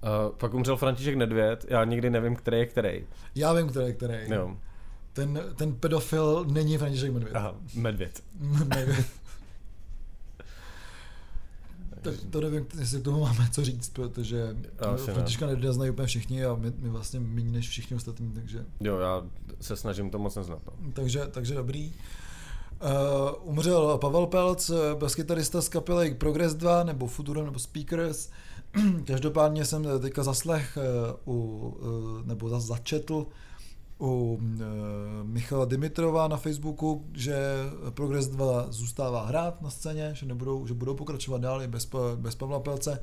[0.04, 3.04] Uh, pak umřel František Nedvěd, já nikdy nevím, který je který.
[3.36, 4.14] Já vím, který, který.
[4.34, 4.58] Jo.
[5.14, 7.36] Ten, ten pedofil není František Medvěd.
[7.36, 8.24] Aha, Medvěd.
[8.76, 9.06] Nevím.
[12.02, 15.14] tak to nevím, jestli k tomu máme co říct, protože Asi ne.
[15.14, 19.00] Františka Nedvěda znají úplně všichni a my, my vlastně méně než všichni ostatní, takže, Jo,
[19.00, 19.24] já
[19.62, 20.60] se snažím to moc neznat.
[20.66, 20.92] No.
[20.94, 21.88] takže, takže dobrý.
[21.88, 22.27] Uh,
[23.42, 28.30] umřel Pavel Pelc, baskytarista z kapely Progress 2, nebo Futuro, nebo Speakers.
[29.06, 30.78] Každopádně jsem teďka zaslech
[31.26, 33.26] uh, u, uh, nebo zas začetl
[34.00, 34.60] u uh,
[35.24, 37.38] Michala Dimitrova na Facebooku, že
[37.90, 42.36] Progress 2 zůstává hrát na scéně, že, nebudou, že budou pokračovat dál i bez, bez
[42.36, 43.02] Pavla Pelce,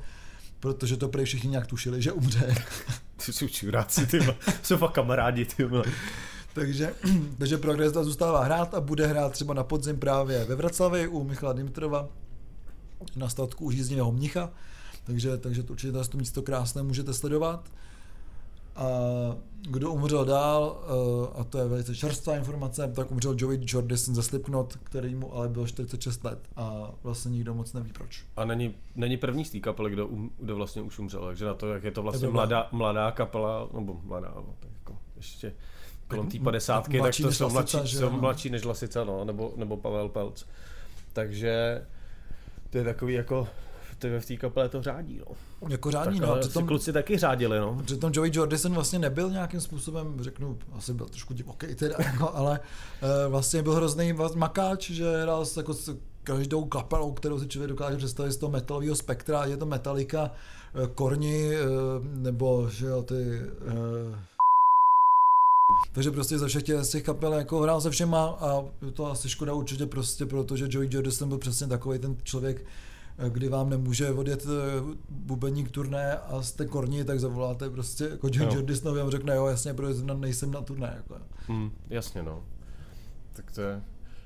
[0.59, 2.55] protože to prý všichni nějak tušili, že umře.
[3.25, 4.19] Ty jsou čuráci, ty
[4.63, 5.67] jsou fakt kamarádi, ty.
[6.55, 6.95] Takže,
[7.37, 11.23] takže Progress 2 zůstává hrát a bude hrát třeba na podzim právě ve Vraclavi u
[11.23, 12.07] Michala Dimitrova
[13.15, 14.49] na statku uřízněného mnicha,
[15.03, 17.69] takže, takže to určitě to místo krásné můžete sledovat.
[18.75, 18.87] A
[19.61, 24.23] kdo umřel dál, eh, a to je velice čerstvá informace, tak umřel Joey Jordison ze
[24.23, 28.25] Slipknot, který mu ale bylo 46 let a vlastně nikdo moc neví proč.
[28.35, 31.53] A není, není první z té kapely, kdo, um, kdo vlastně už umřel, takže na
[31.53, 35.53] to, jak je to vlastně mladá, mladá kapela, nebo mladá, no, tak jako ještě
[36.07, 39.53] kolem té padesátky, tak to jsou Lasica, mladší, že jsou mladší než Lasica, no, nebo,
[39.55, 40.45] nebo Pavel Pelc.
[41.13, 41.85] Takže
[42.69, 43.47] to je takový jako,
[43.99, 45.35] ty v té kapele to řádí, no.
[45.69, 46.35] Jako řádní, tak, no.
[46.35, 47.81] Přitom, kluci taky řádili, no.
[47.85, 52.59] Přitom Joey Jordison vlastně nebyl nějakým způsobem, řeknu, asi byl trošku divoký teda, jako, ale
[52.59, 57.69] uh, vlastně byl hrozný makáč, že hrál s, jako s každou kapelou, kterou si člověk
[57.69, 60.31] dokáže představit z toho metalového spektra, je to Metallica,
[60.73, 63.41] uh, Korni, uh, nebo že jo, ty...
[63.67, 64.15] Uh,
[65.95, 69.29] takže prostě ze všech těch, z těch kapel jako hrál se všema a to asi
[69.29, 72.65] škoda určitě prostě, protože Joey Jordison byl přesně takový ten člověk,
[73.29, 78.47] kdy vám nemůže odjet eh, bubeník turné a jste korni, tak zavoláte prostě jako Joey
[78.47, 78.55] Jo.
[78.55, 80.93] Jordisonovi a on řekne, jo, jasně, protože nejsem na turné.
[80.95, 81.23] Jako.
[81.47, 82.43] Hmm, jasně, no.
[83.33, 83.81] Tak to je,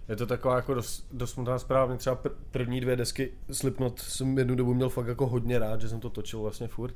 [0.09, 1.97] je to taková jako dost, dost smutná zpráva.
[1.97, 5.89] Třeba pr- první dvě desky Slipknot jsem jednu dobu měl fakt jako hodně rád, že
[5.89, 6.95] jsem to točil vlastně furt.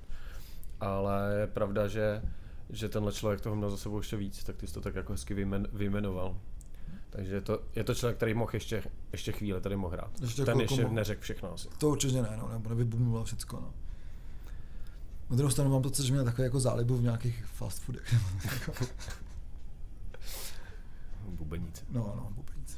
[0.79, 2.21] Ale je pravda, že,
[2.69, 5.11] že tenhle člověk toho měl za sebou ještě víc, tak ty jsi to tak jako
[5.11, 6.37] hezky vyjmen, vyjmenoval.
[7.09, 10.21] Takže je to, je to člověk, který mohl ještě, ještě chvíli tady mohl hrát.
[10.21, 10.93] Ještě Ten ještě mohl.
[10.95, 11.67] neřekl všechno asi.
[11.77, 13.59] To určitě ne, no, nebo nevybubnoval všecko.
[13.61, 13.73] No.
[15.29, 18.15] Na druhou stranu mám pocit, že měl takový jako zálibu v nějakých fast foodech.
[21.27, 21.85] Bubeníci.
[21.89, 22.77] no, no, vůbec.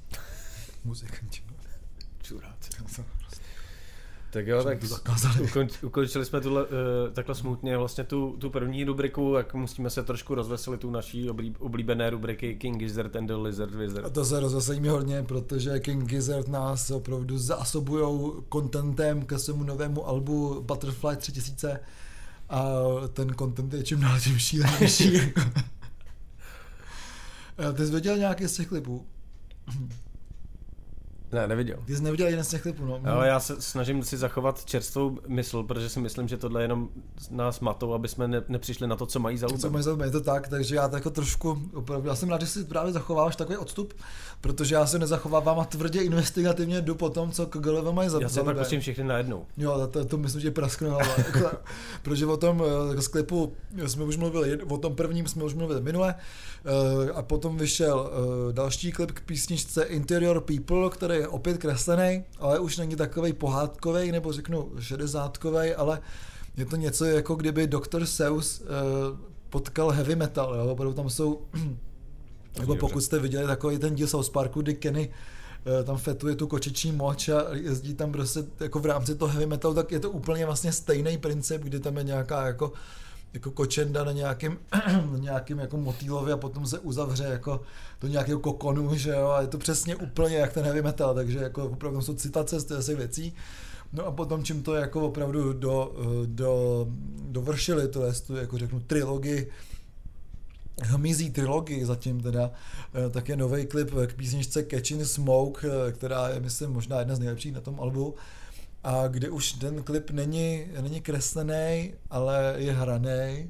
[0.83, 1.43] Muzikanti.
[2.21, 2.69] Čuráci.
[4.35, 5.41] Tak jo, tak to zakázali.
[5.49, 6.69] ukonč, ukončili jsme tuhle, uh,
[7.13, 11.55] takhle smutně vlastně tu, tu první rubriku, jak musíme se trošku rozveselit tu naší oblí,
[11.59, 14.13] oblíbené rubriky King Gizzard and the Lizard A Wizard.
[14.13, 20.61] to se rozveselíme hodně, protože King Gizzard nás opravdu zásobujou contentem ke svému novému albu
[20.61, 21.79] Butterfly 3000
[22.49, 22.63] a
[23.13, 25.19] ten content je čím dál tím šílenější.
[27.69, 29.05] Eh, ty jsi viděl nějaký z těch klipů?
[31.35, 31.77] Ne, neviděl.
[31.85, 33.01] Ty jsi neviděl jeden z těch klipů, no.
[33.05, 36.89] Ale já se snažím si zachovat čerstvou mysl, protože si myslím, že tohle jenom
[37.31, 40.11] nás matou, aby jsme ne, nepřišli na to, co mají za Co mají za je
[40.11, 43.35] to tak, takže já to jako trošku, opravdu, já jsem rád, že si právě zachováváš
[43.35, 43.93] takový odstup,
[44.41, 48.29] protože já se nezachovávám a tvrdě investigativně jdu po tom, co KGLV mají za Já
[48.29, 49.45] si pak pustím všechny najednou.
[49.57, 51.13] Jo, to, to myslím, že praskne hlava.
[51.17, 51.57] Jako,
[52.01, 52.63] protože o tom
[52.97, 53.53] eh, z klipu
[53.85, 58.53] jsme už mluvili, o tom prvním jsme už mluvili minule, eh, a potom vyšel eh,
[58.53, 64.11] další klip k písničce Interior People, který je opět kreslený, ale už není takový pohádkový,
[64.11, 66.01] nebo řeknu šedesátkový, ale
[66.57, 68.05] je to něco jako kdyby Dr.
[68.05, 68.61] Seuss
[69.49, 70.71] potkal heavy metal, jo?
[70.71, 71.41] opravdu tam jsou
[72.59, 75.09] nebo pokud jste viděli takový ten díl South Parku, kdy Kenny
[75.83, 79.73] tam fetuje tu kočičí moč a jezdí tam prostě jako v rámci toho heavy metal,
[79.73, 82.73] tak je to úplně vlastně stejný princip, kdy tam je nějaká jako
[83.35, 84.57] jako kočenda na nějakým,
[85.11, 87.61] na nějakým jako motýlově a potom se uzavře jako
[88.01, 91.39] do nějakého kokonu, že jo, a je to přesně úplně jak ten heavy metal, takže
[91.39, 93.33] jako opravdu jsou citace z těch věcí.
[93.93, 95.95] No a potom, čím to jako opravdu do,
[96.25, 96.87] do,
[97.21, 99.51] dovršili, to je jako řeknu trilogii,
[100.81, 102.51] hmyzí trilogii zatím teda,
[103.11, 107.53] tak je nový klip k písničce Catching Smoke, která je, myslím, možná jedna z nejlepších
[107.53, 108.15] na tom albu
[108.85, 113.49] a kde už ten klip není, není kreslený, ale je hraný,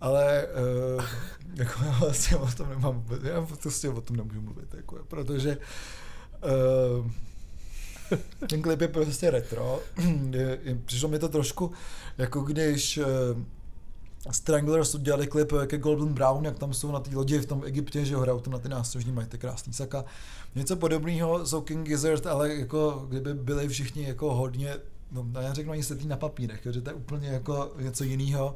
[0.00, 0.46] ale
[0.96, 1.04] uh,
[1.54, 5.58] jako já vlastně o tom nemám, já prostě o tom nemůžu mluvit, jako, protože
[6.98, 7.10] uh,
[8.48, 9.80] ten klip je prostě retro,
[10.30, 11.72] je, je, přišlo mi to trošku,
[12.18, 13.04] jako když uh,
[14.30, 18.04] Stranglers udělali klip ke Golden Brown, jak tam jsou na té lodi v tom Egyptě,
[18.04, 20.04] že hrajou tam na ty nástrožní, mají ty krásný saka.
[20.54, 24.76] Něco podobného jsou King Gizzard, ale jako kdyby byli všichni jako hodně,
[25.12, 28.54] no já řeknu ani setý na papírech, že to je úplně jako něco jiného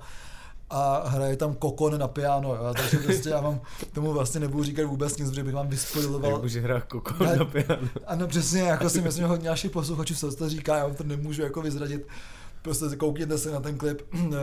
[0.71, 3.61] a hraje tam kokon na piano, jo, takže prostě já vám
[3.93, 6.33] tomu vlastně nebudu říkat vůbec nic, protože bych vám vyspojiloval.
[6.33, 7.89] Jak že hrát kokon na piano.
[8.07, 11.05] Ano, přesně, jako si myslím, že hodně našich posluchačů se to říká, já vám to
[11.05, 12.07] nemůžu jako vyzradit
[12.63, 14.03] prostě koukněte se na ten klip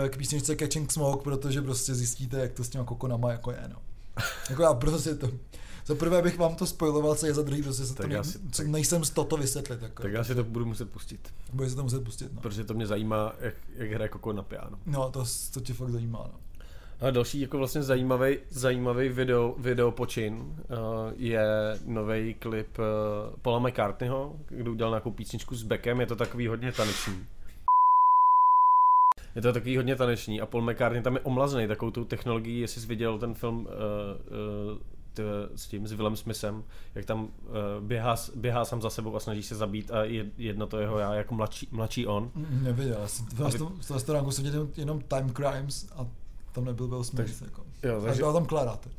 [0.09, 3.75] k písničce Catching Smoke, protože prostě zjistíte, jak to s těma kokonama jako je, no.
[4.49, 5.31] Jako já prostě to,
[5.85, 8.39] za prvé bych vám to spojiloval, co je za druhý, prostě se to nej, si,
[8.39, 9.81] tak, nejsem z toto vysvětlit.
[9.81, 11.33] Jako, tak já si to budu muset pustit.
[11.53, 12.41] Bude si to muset pustit, no.
[12.41, 14.79] Protože to mě zajímá, jak, jak hraje kokon na piano.
[14.85, 16.39] No, to, to tě fakt zajímá, no.
[17.07, 20.55] A další jako vlastně zajímavý, zajímavý video, video počin uh,
[21.15, 21.45] je
[21.85, 22.85] nový klip uh,
[23.41, 27.25] Paula McCartneyho, kdo udělal nějakou písničku s Beckem, je to takový hodně taneční.
[29.35, 32.81] Je to takový hodně taneční a Paul McCartney tam je omlazený takovou tu technologií, jestli
[32.81, 33.65] jsi viděl ten film uh,
[34.71, 34.77] uh,
[35.55, 36.63] s tím, s Willem Smithem,
[36.95, 37.29] jak tam uh,
[37.79, 40.03] běhá, běhá sám za sebou a snaží se zabít a
[40.37, 42.31] jedno to jeho já jako mladší, mladší on.
[42.49, 46.07] Neviděl, já jsem v restaurantu jsem viděl jenom Time Crimes a
[46.51, 47.39] tam nebyl Will Smith.
[47.39, 47.63] Tak, jako.
[47.83, 48.23] jo, takže...
[48.23, 48.79] A tam Clara.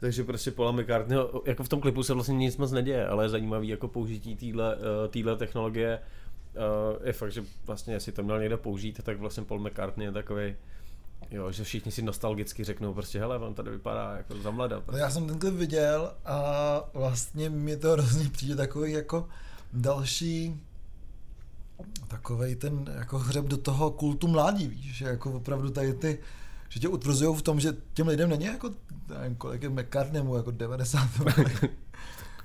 [0.00, 3.28] Takže prostě Paula McCartney, jako v tom klipu se vlastně nic moc neděje, ale je
[3.28, 4.36] zajímavý jako použití
[5.10, 5.98] téhle technologie
[6.56, 10.12] uh, je fakt, že vlastně jestli to měl někdo použít, tak vlastně Paul McCartney je
[10.12, 10.56] takový
[11.30, 14.82] Jo, že všichni si nostalgicky řeknou prostě, hele, on tady vypadá jako za mladá.
[14.92, 19.28] No já jsem ten klip viděl a vlastně mi to hrozně přijde takový jako
[19.72, 20.60] další
[22.08, 26.18] takový ten jako hřeb do toho kultu mládí, víš, že jako opravdu tady ty,
[26.68, 28.70] že tě utvrzují v tom, že těm lidem není jako,
[29.08, 31.08] nevím, kolik je McCartneymu, jako 90.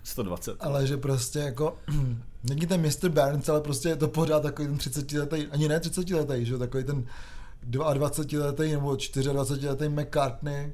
[0.04, 0.58] 120.
[0.60, 1.78] Ale že prostě jako,
[2.44, 3.10] není ten Mr.
[3.10, 6.58] Burns, ale prostě je to pořád takový ten 30 letý, ani ne 30 letý, že
[6.58, 7.06] takový ten
[7.64, 8.98] 22 letý nebo
[9.32, 10.74] 24 letý McCartney,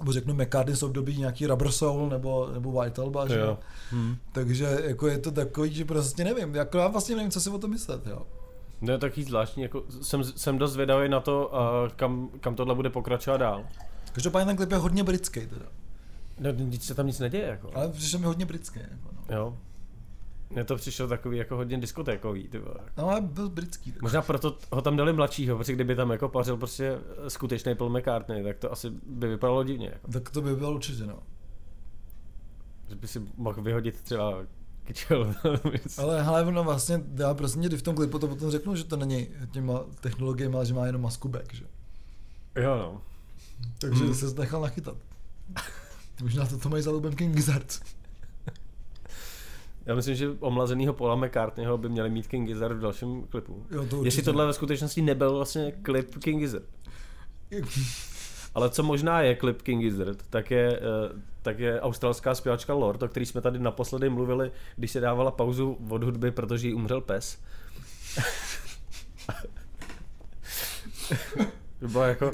[0.00, 3.42] nebo řeknu McCartney v období nějaký Rubber Soul nebo, nebo White Alba, že?
[3.90, 4.16] Hmm.
[4.32, 7.58] Takže jako je to takový, že prostě nevím, jako já vlastně nevím, co si o
[7.58, 8.22] tom myslet, jo.
[8.80, 12.74] No je taky zvláštní, jako jsem, jsem dost zvědavý na to, uh, kam, kam tohle
[12.74, 13.64] bude pokračovat dál.
[14.12, 15.66] Každopádně ten klip je hodně britský teda.
[16.40, 17.70] No, nic se tam nic neděje, jako.
[17.74, 19.36] Ale přišel mi hodně britský, jako, no.
[19.36, 19.56] Jo.
[20.52, 22.80] Mně to přišlo takový jako hodně diskotékový, ty vole.
[22.96, 23.92] No ale byl britský.
[23.92, 24.02] Tak.
[24.02, 28.44] Možná proto ho tam dali mladšího, protože kdyby tam jako pařil prostě skutečný Paul McCartney,
[28.44, 29.90] tak to asi by vypadalo divně.
[29.92, 30.12] Jako.
[30.12, 31.18] Tak to by bylo určitě, no.
[32.88, 34.34] Že by si mohl vyhodit třeba
[34.84, 35.34] kyčel.
[35.98, 38.96] ale hele, no vlastně, já prostě kdy v tom klipu to potom řeknu, že to
[38.96, 41.64] není těma technologiemi, že má jenom masku back, že?
[42.56, 43.00] Jo, no.
[43.78, 44.14] Takže hmm.
[44.14, 44.96] se nechal nachytat.
[46.22, 47.80] Možná to, to mají za King Gizzard.
[49.86, 53.66] Já myslím, že omlazenýho Paula McCartneyho by měli mít King Gizzard v dalším klipu.
[53.70, 56.64] Jo, to Jestli tohle ve skutečnosti nebyl vlastně klip King Gizzard.
[58.54, 60.82] Ale co možná je klip King Gizzard, tak je, eh,
[61.42, 65.78] tak je australská zpěvačka Lord, o který jsme tady naposledy mluvili, když se dávala pauzu
[65.88, 67.38] od hudby, protože jí umřel pes.
[71.82, 72.30] To byla jako,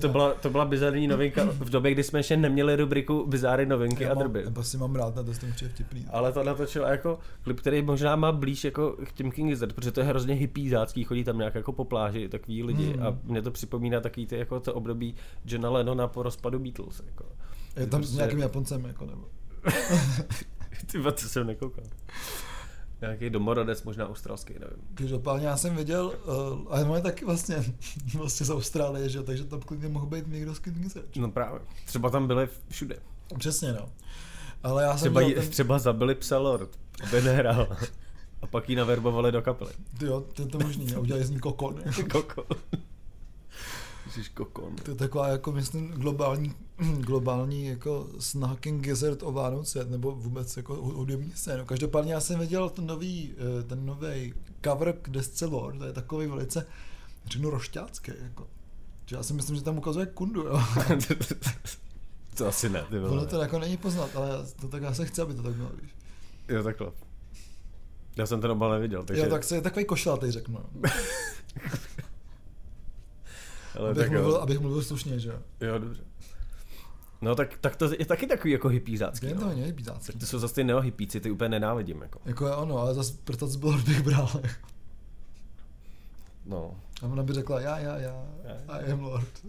[0.00, 4.04] to byla, to byla bizarní novinka v době, kdy jsme ještě neměli rubriku Bizáry novinky
[4.04, 4.42] já a mám, drby.
[4.44, 6.06] já prostě mám rád, na to jsem vtipný.
[6.10, 9.92] Ale to natočila jako klip, který možná má blíž jako k těm King Gizzard, protože
[9.92, 13.06] to je hrozně hypízácký, chodí tam nějak jako po pláži, takový lidi Hmm.
[13.06, 17.02] a mě to připomíná takový ty jako to období Johna Lennona po rozpadu Beatles.
[17.06, 17.24] Jako.
[17.76, 19.24] Je tam s prostě- nějakým Japoncem, jako nebo.
[20.92, 21.84] Ty to jsem nekoukal.
[23.04, 24.84] Nějaký domorodec, možná australský, nevím.
[24.94, 27.64] Každopádně já jsem viděl, uh, ale moje taky vlastně,
[28.14, 29.18] vlastně z Austrálie, že?
[29.18, 30.76] jo, takže tam klidně mohl být někdo z King.
[31.16, 31.60] No právě.
[31.86, 32.96] Třeba tam byli všude.
[33.38, 33.88] Přesně, no.
[34.62, 35.50] Ale já jsem Třeba, viděl ten...
[35.50, 36.70] třeba zabili psa Lord,
[37.02, 37.76] aby nehrál.
[38.42, 39.70] A pak ji naverbovali do kapely.
[39.98, 41.82] Ty jo, to je to možný, a udělali z ní kokon.
[42.12, 42.44] Kokon.
[44.10, 44.76] Jsi kokon.
[44.76, 50.56] To je taková, jako myslím, globální, globální jako snaha King Gizzard o Vánoce, nebo vůbec
[50.56, 51.64] jako hudební scénu.
[51.64, 54.34] Každopádně já jsem viděl ten nový, eh, ten nový
[54.64, 56.66] cover k desce Lord, to je takový velice,
[57.26, 58.46] řeknu, rošťácký, jako.
[59.10, 60.60] Já si myslím, že tam ukazuje kundu, jo.
[62.34, 65.06] to asi ne, ty Ono to jako není poznat, ale já, to tak já se
[65.06, 65.90] chci, aby to tak bylo, víš.
[66.48, 66.92] Jo, takhle.
[68.16, 69.22] Já jsem ten obal neviděl, takže...
[69.22, 70.58] Jo, tak se je takový košlatý, řeknu.
[70.58, 70.64] jo.
[73.78, 74.40] ale Abych tak mluvil, jo.
[74.40, 75.38] abych mluvil slušně, že jo.
[75.60, 76.04] jo, dobře.
[77.24, 79.26] No tak, tak to je taky takový jako hippízácký.
[79.26, 79.72] Je to No.
[79.72, 80.06] bízácký.
[80.06, 82.02] Tak to jsou zase ty neohippíci, ty úplně nenávidím.
[82.02, 82.20] Jako.
[82.24, 84.30] Jako je ono, ale zase proto z bych bral.
[86.46, 86.80] No.
[87.02, 88.24] A ona by řekla, já, já, já,
[88.68, 89.44] I am Lord.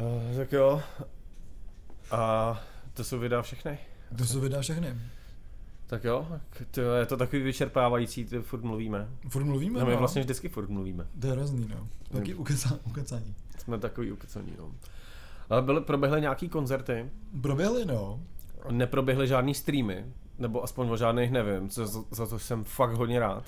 [0.00, 0.82] Uh, tak jo.
[2.10, 2.60] A
[2.94, 3.78] to jsou videa všechny.
[4.18, 4.94] To jsou videa všechny.
[5.86, 6.26] Tak jo,
[6.70, 9.08] to je to takový vyčerpávající, ty furt mluvíme.
[9.28, 9.98] Furt mluvíme, No, my no.
[9.98, 11.06] vlastně vždycky furt mluvíme.
[11.20, 11.88] To je hrozný, no.
[12.12, 13.34] Taky ukecání.
[13.58, 14.72] Jsme takový ukecaný, no.
[15.50, 17.10] Ale byly, proběhly nějaký koncerty,
[17.42, 18.20] Proběhly, no.
[18.70, 20.04] neproběhly žádný streamy,
[20.38, 23.44] nebo aspoň o žádných nevím, co, za, to jsem fakt hodně rád.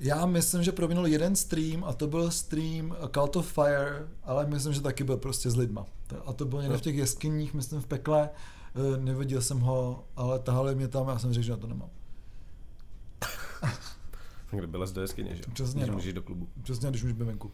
[0.00, 4.72] Já myslím, že proběhnul jeden stream a to byl stream Cult of Fire, ale myslím,
[4.72, 5.86] že taky byl prostě s lidma.
[6.26, 8.30] A to bylo někde v těch jeskyních, myslím v pekle.
[8.94, 11.66] Eh, Neviděl jsem ho, ale tahali mě tam a já jsem řekl, že na to
[11.66, 11.90] nemám.
[14.50, 15.42] Kde byla do jeskyně, že?
[15.52, 15.94] Přesně, Když no.
[15.94, 16.48] můžeš do klubu.
[16.62, 17.50] Přesně, když už byl venku.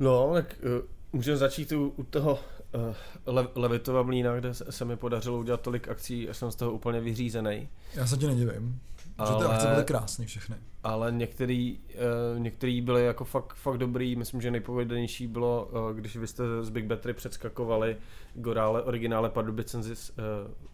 [0.00, 2.38] No, tak uh, můžeme začít u, u toho
[2.74, 6.56] uh, Le, Levitova mlína, kde se, se mi podařilo udělat tolik akcí, až jsem z
[6.56, 7.68] toho úplně vyřízený.
[7.94, 8.80] Já se ti nedivím.
[9.18, 9.32] Ale...
[9.32, 10.56] Že ty akce byly krásné všechny.
[10.84, 11.78] Ale některý,
[12.34, 16.44] uh, některý byly jako fakt, fakt dobrý, myslím, že nejpovedenější bylo, uh, když vy jste
[16.62, 17.96] z Big Battery předskakovali
[18.34, 20.16] Gorále, originále Pardubicensis uh,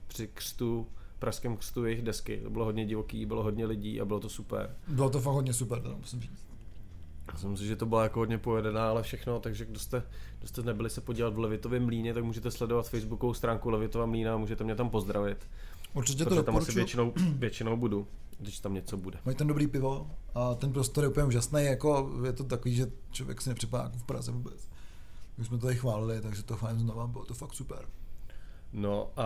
[0.07, 0.87] při křtu,
[1.19, 2.41] pražském křtu jejich desky.
[2.45, 4.77] To bylo hodně divoký, bylo hodně lidí a bylo to super.
[4.89, 6.52] Bylo to fakt hodně super, teda musím říct.
[7.33, 10.03] Myslím si, že to bylo jako hodně povedená, ale všechno, takže kdo jste,
[10.39, 14.35] kdo jste nebyli se podívat v Levitově mlíně, tak můžete sledovat facebookovou stránku Levitova mlína
[14.35, 15.47] a můžete mě tam pozdravit.
[15.95, 18.07] Určitě to tam asi většinou, většinou budu,
[18.39, 19.19] když tam něco bude.
[19.25, 22.87] Mají ten dobrý pivo a ten prostor je úplně úžasný, jako je to takový, že
[23.11, 24.69] člověk si nepřipadá jako v Praze vůbec.
[25.39, 27.87] Už jsme to tady chválili, takže to fajn znova, bylo to fakt super.
[28.73, 29.23] No a...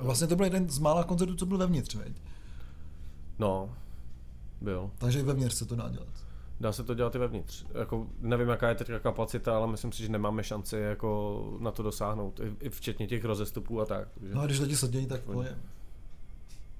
[0.00, 2.12] A vlastně to byl jeden z mála koncertů, co byl vevnitř, veď?
[3.38, 3.76] No,
[4.60, 4.90] byl.
[4.98, 6.31] Takže i vevnitř se to dá dělat.
[6.60, 7.64] Dá se to dělat i vevnitř.
[7.74, 11.82] Jako, nevím, jaká je teďka kapacita, ale myslím si, že nemáme šanci jako na to
[11.82, 14.08] dosáhnout, i, i včetně těch rozestupů a tak.
[14.18, 15.58] Takže, No a když lidi sedějí, tak to je.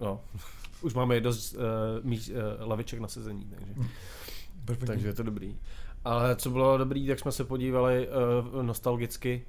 [0.00, 0.20] no.
[0.82, 1.60] Už máme i dost uh,
[2.02, 3.72] míst, uh, laviček na sezení, takže,
[4.64, 4.86] Perfektní.
[4.86, 5.58] takže je to dobrý.
[6.04, 8.08] Ale co bylo dobrý, tak jsme se podívali
[8.54, 9.44] uh, nostalgicky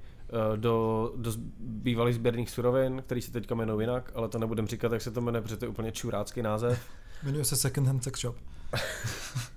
[0.50, 4.92] uh, do, do bývalých sběrných surovin, který se teďka jmenují jinak, ale to nebudem říkat,
[4.92, 6.80] jak se to jmenuje, protože to je úplně čurácký název.
[7.22, 8.36] Jmenuje se Second Hand Sex Shop.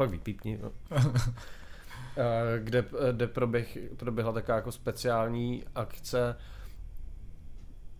[0.00, 0.58] Pak vypípni.
[0.62, 0.72] No.
[2.58, 6.36] Kde, kde proběh, proběhla taková jako speciální akce.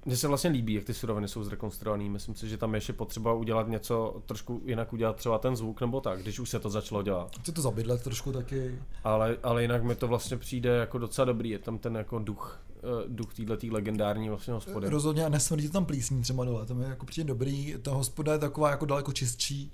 [0.05, 2.05] Mně se vlastně líbí, jak ty suroviny jsou zrekonstruované.
[2.05, 5.81] Myslím si, že tam je ještě potřeba udělat něco, trošku jinak udělat třeba ten zvuk
[5.81, 7.37] nebo tak, když už se to začalo dělat.
[7.41, 8.79] Chci to zabydlet trošku taky.
[9.05, 11.51] Ale, ale jinak mi to vlastně přijde jako docela dobrý.
[11.51, 14.89] Je tam ten jako duch, eh, duch této legendární vlastně hospody.
[14.89, 17.75] Rozhodně a nesmrdí to tam plísní třeba dole, to mi jako přijde dobrý.
[17.83, 19.73] Ta hospoda je taková jako daleko čistší.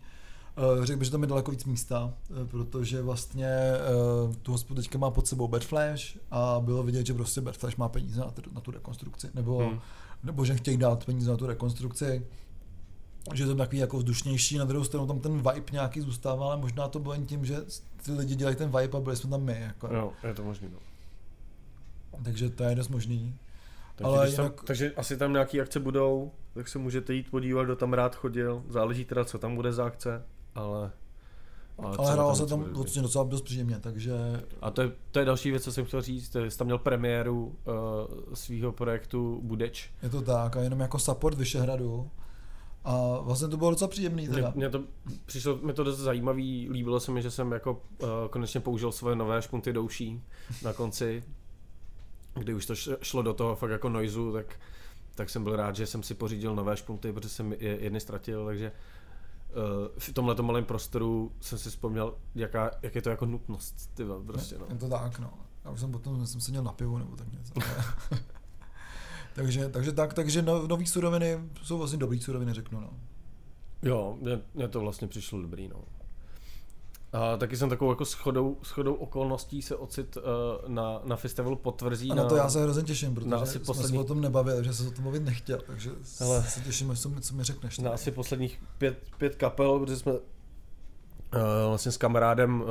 [0.57, 4.83] Eh, Řekl bych, že tam je daleko víc místa, eh, protože vlastně eh, tu hospodu
[4.83, 8.51] teďka má pod sebou Bedflash a bylo vidět, že prostě Bedflash má peníze na, tu-
[8.55, 9.81] na tu rekonstrukci, nebo, Hmm.
[10.23, 12.27] nebo že chtějí dát peníze na tu rekonstrukci
[13.35, 16.57] že je to takový jako vzdušnější, na druhou stranu tam ten vibe nějaký zůstává, ale
[16.57, 17.57] možná to bylo jen tím, že
[18.05, 19.61] ty lidi dělají ten vibe a byli jsme tam my.
[19.61, 19.88] Jako.
[19.92, 20.69] No, je to možný.
[20.73, 20.79] No.
[22.25, 23.35] Takže to je dost možný.
[23.97, 27.64] Takže, ale jinak- tam, takže asi tam nějaký akce budou, tak se můžete jít podívat,
[27.64, 28.62] kdo tam rád chodil.
[28.69, 30.23] Záleží teda, co tam bude za akce,
[30.57, 30.90] ale...
[31.79, 34.14] Ale třeba hrálo se tam vlastně docela dost příjemně, takže
[34.61, 36.37] A to je, to je další věc, co jsem chtěl říct.
[36.49, 39.90] Jsi tam měl premiéru uh, svého projektu Budeč.
[40.03, 40.57] je to tak.
[40.57, 42.11] A jenom jako support Vyšehradu
[42.85, 44.51] A vlastně to bylo docela příjemný teda.
[44.51, 44.85] Mě, mě to,
[45.27, 49.16] přišlo mi to dost zajímavý, líbilo se mi, že jsem jako uh, konečně použil svoje
[49.16, 50.23] nové špunty douší
[50.62, 51.25] na konci,
[52.35, 54.61] kdy už to šlo do toho fakt jako noizu, tak,
[55.14, 58.47] tak jsem byl rád, že jsem si pořídil nové špunty, protože jsem je jedny ztratil,
[58.47, 58.73] takže
[59.99, 64.59] v tomhle malém prostoru jsem si vzpomněl, jaká, jak je to jako nutnost, ty prostě,
[64.59, 64.67] no.
[64.71, 65.31] Je to tak, no.
[65.65, 67.53] Já už jsem potom jsem se měl na pivu nebo tak něco.
[69.35, 72.91] takže, takže tak, takže no, nový suroviny jsou vlastně dobrý suroviny, řeknu, no.
[73.83, 74.19] Jo,
[74.55, 75.85] mě to vlastně přišlo dobrý, no.
[77.17, 80.23] A taky jsem takovou jako schodou, schodou okolností se ocit uh,
[80.69, 82.11] na, na festivalu potvrzí.
[82.11, 83.97] A na, to já se hrozně těším, protože na asi jsme poslední...
[83.97, 87.09] se o tom nebavili, že se o tom mluvit nechtěl, takže Ale se těším, co
[87.09, 87.79] mi, co mi řekneš.
[87.79, 90.19] Na asi posledních pět, pět kapel, protože jsme uh,
[91.69, 92.67] vlastně s kamarádem, uh,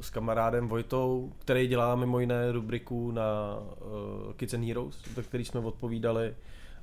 [0.00, 5.44] s kamarádem Vojtou, který dělá mimo jiné rubriku na uh, Kids and Heroes, do který
[5.44, 6.34] jsme odpovídali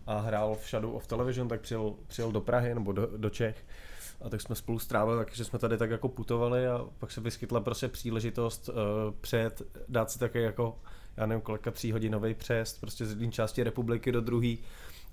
[0.07, 3.65] a hrál v Shadow of Television, tak přijel, přijel do Prahy nebo do, do Čech
[4.21, 7.59] a tak jsme spolu strávili, takže jsme tady tak jako putovali a pak se vyskytla
[7.59, 8.75] prostě příležitost uh,
[9.21, 10.79] přejet, dát si taky jako,
[11.17, 14.55] já nevím kolika tříhodinový přejezd prostě z jedné části republiky do druhé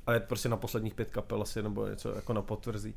[0.07, 2.95] a jet prostě na posledních pět kapel asi nebo něco jako na potvrzí.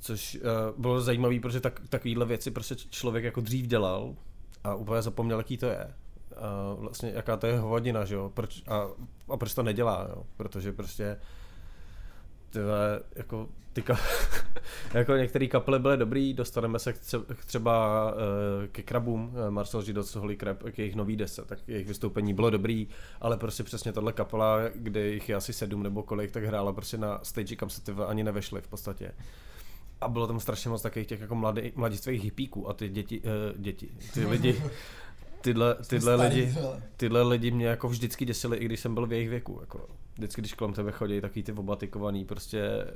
[0.00, 4.14] Což uh, bylo zajímavé, protože tak, takovýhle věci prostě člověk jako dřív dělal
[4.64, 5.94] a úplně zapomněl, jaký to je.
[6.36, 8.30] A vlastně jaká to je hodina, že jo?
[8.34, 8.86] Proč, a,
[9.28, 10.26] a proč to nedělá, jo?
[10.36, 11.18] Protože prostě
[12.50, 13.48] tyhle, jako,
[13.82, 13.98] ty ka-
[14.94, 18.18] jako některé kapely byly dobrý, dostaneme se k třeba uh,
[18.72, 22.50] ke krabům, eh, Marcel Židoc, Holy Crab, k jejich nový deset, tak jejich vystoupení bylo
[22.50, 22.88] dobrý,
[23.20, 26.98] ale prostě přesně tahle kapela, kde jich je asi sedm nebo kolik, tak hrála prostě
[26.98, 29.12] na stage, kam se ty ani nevešly v podstatě.
[30.00, 33.62] A bylo tam strašně moc takových těch jako mladý, mladistvých hippíků a ty děti, uh,
[33.62, 34.62] děti, ty lidi,
[35.40, 36.54] tyhle, tyhle, lidi,
[36.96, 39.58] tyhle lidi mě jako vždycky děsili, i když jsem byl v jejich věku.
[39.60, 39.86] Jako.
[40.14, 42.86] Vždycky, když kolem tebe chodí takový ty obatikovaný prostě eh,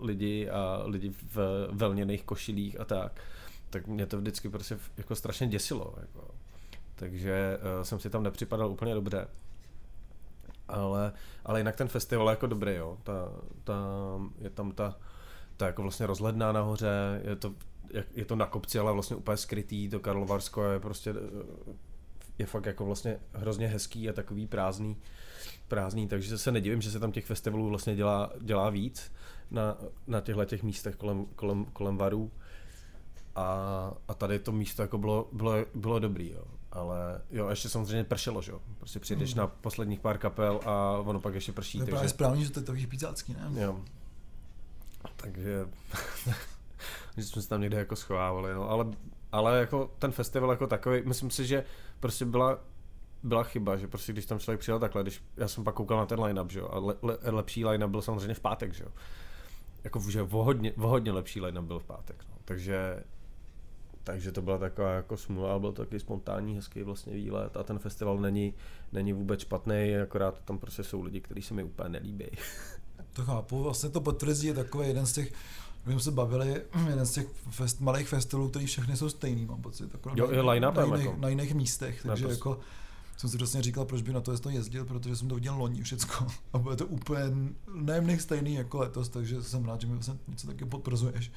[0.00, 3.20] lidi a lidi v velněných košilích a tak,
[3.70, 5.94] tak mě to vždycky prostě jako strašně děsilo.
[6.00, 6.34] Jako.
[6.94, 9.26] Takže uh, jsem si tam nepřipadal úplně dobře.
[10.68, 11.12] Ale,
[11.44, 12.98] ale jinak ten festival je jako dobrý, jo.
[13.02, 13.32] Ta,
[13.64, 13.74] ta,
[14.38, 14.96] je tam ta,
[15.56, 17.54] ta jako vlastně rozhledná nahoře, je to,
[18.14, 21.72] je to na kopci, ale vlastně úplně skrytý, to Karlovarsko je prostě eh,
[22.42, 24.96] je fakt jako vlastně hrozně hezký a takový prázdný,
[25.68, 29.12] prázdný, takže se nedivím, že se tam těch festivalů vlastně dělá, dělá víc
[29.50, 29.76] na,
[30.06, 32.30] na těchto těch místech kolem, kolem, kolem varů.
[33.34, 33.46] A,
[34.08, 36.44] a tady to místo jako bylo, bylo, bylo dobrý, jo.
[36.72, 38.60] Ale jo, ještě samozřejmě pršelo, že jo.
[38.78, 39.38] Prostě přijdeš mm.
[39.38, 41.78] na posledních pár kapel a ono pak ještě prší.
[41.78, 41.92] To je takže...
[41.92, 43.62] právě správně, že to je takový pizzácký, ne?
[43.62, 43.80] Jo.
[45.16, 45.68] Takže,
[47.16, 48.86] že jsme se tam někde jako schovávali, no, ale
[49.32, 51.64] ale jako ten festival jako takový, myslím si, že
[52.02, 52.58] prostě byla
[53.22, 56.06] byla chyba, že prostě když tam člověk přijel takhle, když já jsem pak koukal na
[56.06, 58.90] ten line-up, že jo, a le, le, lepší line-up byl samozřejmě v pátek, že jo.
[59.84, 62.36] Jako, že vohodně, vohodně lepší line-up byl v pátek, no.
[62.44, 63.04] takže
[64.04, 67.78] takže to byla taková jako smůla, byl to takový spontánní, hezký vlastně výlet a ten
[67.78, 68.54] festival není,
[68.92, 72.26] není vůbec špatný, akorát tam prostě jsou lidi, kteří se mi úplně nelíbí.
[73.12, 75.32] To chápu, vlastně to potvrzí je takový jeden z těch
[75.86, 79.62] my jsme se bavili, jeden z těch fest, malých festivalů, který všechny jsou stejný, mám
[79.62, 79.92] pocit.
[79.92, 81.16] Jako jo, na, line na, jiných, jako.
[81.20, 82.60] na jiných místech, takže jako
[83.16, 86.26] jsem si přesně říkal, proč by na to jezdil, protože jsem to viděl loni všecko
[86.52, 87.22] a bude to úplně
[87.74, 91.32] nejmných stejný jako letos, takže jsem rád, že mi vlastně něco taky potvrzuješ.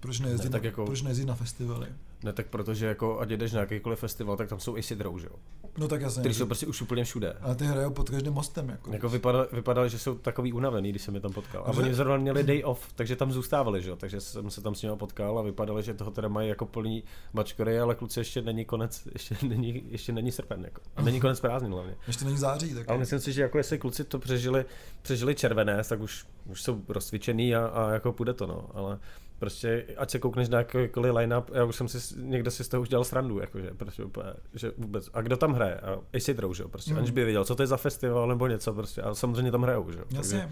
[0.00, 1.88] Proč nejezdit, ne, tak na, jako, proč nejezdit na festivaly?
[2.24, 5.26] Ne, tak protože jako, ať jdeš na jakýkoliv festival, tak tam jsou i sidrou, že
[5.26, 5.36] jo?
[5.78, 6.20] No tak jasně.
[6.20, 7.32] Který jsou prostě už úplně všude.
[7.40, 8.68] A ty hrajou pod každým mostem.
[8.68, 11.64] Jako, jako vypadali, vypadali, že jsou takový unavený, když jsem je tam potkal.
[11.66, 13.96] A oni zrovna měli day off, takže tam zůstávali, že jo?
[13.96, 17.04] Takže jsem se tam s nimi potkal a vypadali, že toho teda mají jako plný
[17.34, 20.64] bačkory, ale kluci ještě není konec, ještě není, ještě není srpen.
[20.64, 20.80] Jako.
[20.96, 21.96] A není konec prázdnin hlavně.
[22.06, 22.74] Ještě není září.
[22.74, 24.64] Tak ale myslím si, že jako jestli kluci to přežili,
[25.02, 28.70] přežili červené, tak už, už jsou rozcvičený a, a jako půjde to, no.
[28.74, 28.98] Ale
[29.44, 32.80] Prostě, ať se koukneš na jakýkoliv line-up, já už jsem si někde si z toho
[32.80, 35.10] už dělal srandu, jakože, prostě úplně, že vůbec.
[35.14, 35.74] A kdo tam hraje?
[35.74, 36.98] A Acid Row, že jo, prostě, mm.
[36.98, 39.92] aniž by věděl, co to je za festival nebo něco, prostě, a samozřejmě tam hrajou,
[39.92, 40.04] že jo.
[40.14, 40.50] Takže,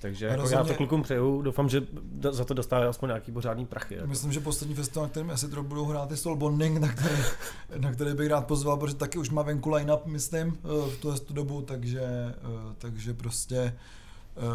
[0.00, 1.82] takže jako rozhodně, já to klukům přeju, doufám, že
[2.30, 3.94] za to dostávají aspoň nějaký pořádný prachy.
[3.94, 4.06] Jako.
[4.06, 7.22] Myslím, že poslední festival, na kterém Row budou hrát, je Soul Bonding, na který,
[7.78, 11.18] na který bych rád pozval, protože taky už má venku line-up, myslím, eh, v tuhle
[11.30, 12.34] dobu, takže, eh,
[12.78, 13.74] takže prostě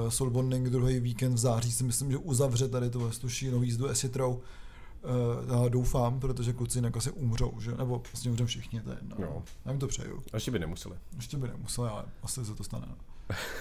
[0.04, 3.88] uh, Soul Bonding druhý víkend v září si myslím, že uzavře tady tu šílenou jízdu
[3.88, 4.34] Esitrou.
[4.34, 7.72] Uh, já doufám, protože kluci jinak asi umřou, že?
[7.72, 9.43] nebo vlastně umřem všichni, to je jedno.
[9.65, 10.24] Já jim to přeju.
[10.34, 10.96] Ještě by nemuseli.
[11.15, 12.86] Ještě by nemuseli, ale asi se to stane.
[12.89, 12.96] No.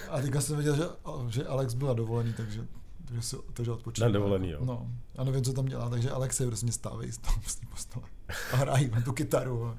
[0.09, 0.83] A teďka jsem viděl, že,
[1.29, 2.67] že Alex byl dovolený, takže
[3.05, 4.07] takže, si, takže odpočívá.
[4.07, 4.59] Na dovolený, jo.
[4.65, 7.37] No, já nevím, co tam dělá, takže Alex se prostě stávají z toho
[7.69, 8.05] postele
[8.53, 9.77] a hrají na tu kytaru.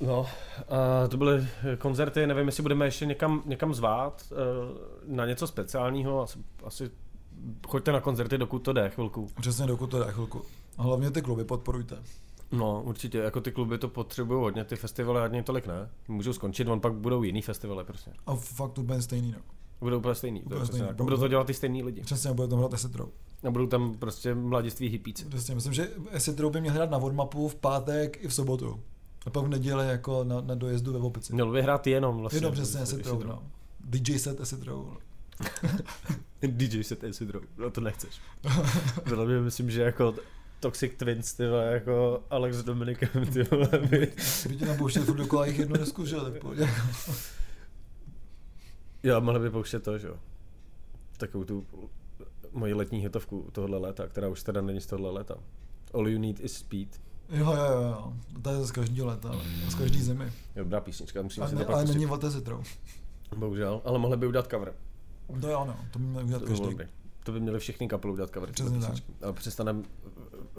[0.00, 0.26] No,
[0.68, 4.36] a to byly koncerty, nevím, jestli budeme ještě někam, někam zvát uh,
[5.16, 6.90] na něco speciálního, asi, asi
[7.68, 9.26] choďte na koncerty, dokud to jde chvilku.
[9.40, 10.42] Přesně, dokud to jde chvilku.
[10.78, 11.96] A hlavně ty kluby podporujte.
[12.52, 15.88] No, určitě, jako ty kluby to potřebují hodně, ty festivaly hodně tolik ne.
[16.08, 18.10] Můžou skončit, on pak budou jiný festivaly prostě.
[18.26, 19.38] A fakt úplně stejný, no.
[19.80, 20.86] Budou úplně stejný, Úplně to stejný.
[20.86, 22.00] přesně budou to dělat ty stejný lidi.
[22.00, 23.08] Přesně, bude tam hrát Esitrou.
[23.46, 25.24] A budou tam prostě mladiství hippíci.
[25.24, 28.80] Přesně, myslím, že Esitrou by měl hrát na warmapu v pátek i v sobotu.
[29.26, 31.32] A pak v neděli jako na, na dojezdu ve Vopici.
[31.32, 32.36] Měl by hrát jenom vlastně.
[32.36, 33.42] Jenom přesně Esitrou, jestli- no.
[33.80, 34.96] DJ set Esitrou.
[36.42, 38.20] DJ set Isidro, no to nechceš.
[39.08, 40.14] Bylo by, myslím, že jako
[40.60, 44.12] Toxic Twins, ty vole, jako Alex s Dominikem, ty vole, by...
[44.44, 46.68] Kdyby tě tam pouštěl furt dokola jich jednu neskušel, tak pohodě.
[49.02, 50.16] Jo, mohli by pouštět to, že jo.
[51.16, 51.66] Takovou tu
[52.52, 55.34] moji letní hitovku tohohle léta, která už teda není z tohohle léta.
[55.94, 57.00] All you need is speed.
[57.30, 58.12] Jo, jo, jo, jo.
[58.42, 60.32] To je z každého ale z každý zemi.
[60.56, 62.62] Je dobrá písnička, musím si ne, to pak ale není od Esitrou.
[63.36, 64.72] Bohužel, ale mohli by udělat cover.
[65.40, 66.64] To jo, no, to by měl udělat To by, každý.
[66.70, 66.86] dobrý.
[67.24, 68.52] to by měli všechny kapely udělat cover.
[68.52, 68.90] Přesně tak.
[68.90, 69.12] písničky.
[69.22, 69.82] Ale přestanem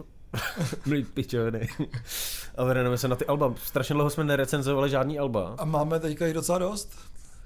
[0.86, 1.68] mlít pičoviny.
[2.57, 3.53] A vrhneme se na ty alba.
[3.63, 5.55] Strašně dlouho jsme nerecenzovali žádný alba.
[5.57, 6.95] A máme teďka jich docela dost,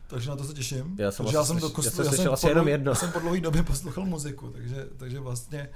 [0.07, 0.95] takže na to se těším.
[0.99, 2.91] Já jsem já jsem, slyš- do, já jsem já jsem asi po jenom dlouhý- jedno.
[2.91, 5.69] Já jsem po dlouhé době poslouchal muziku, takže, takže vlastně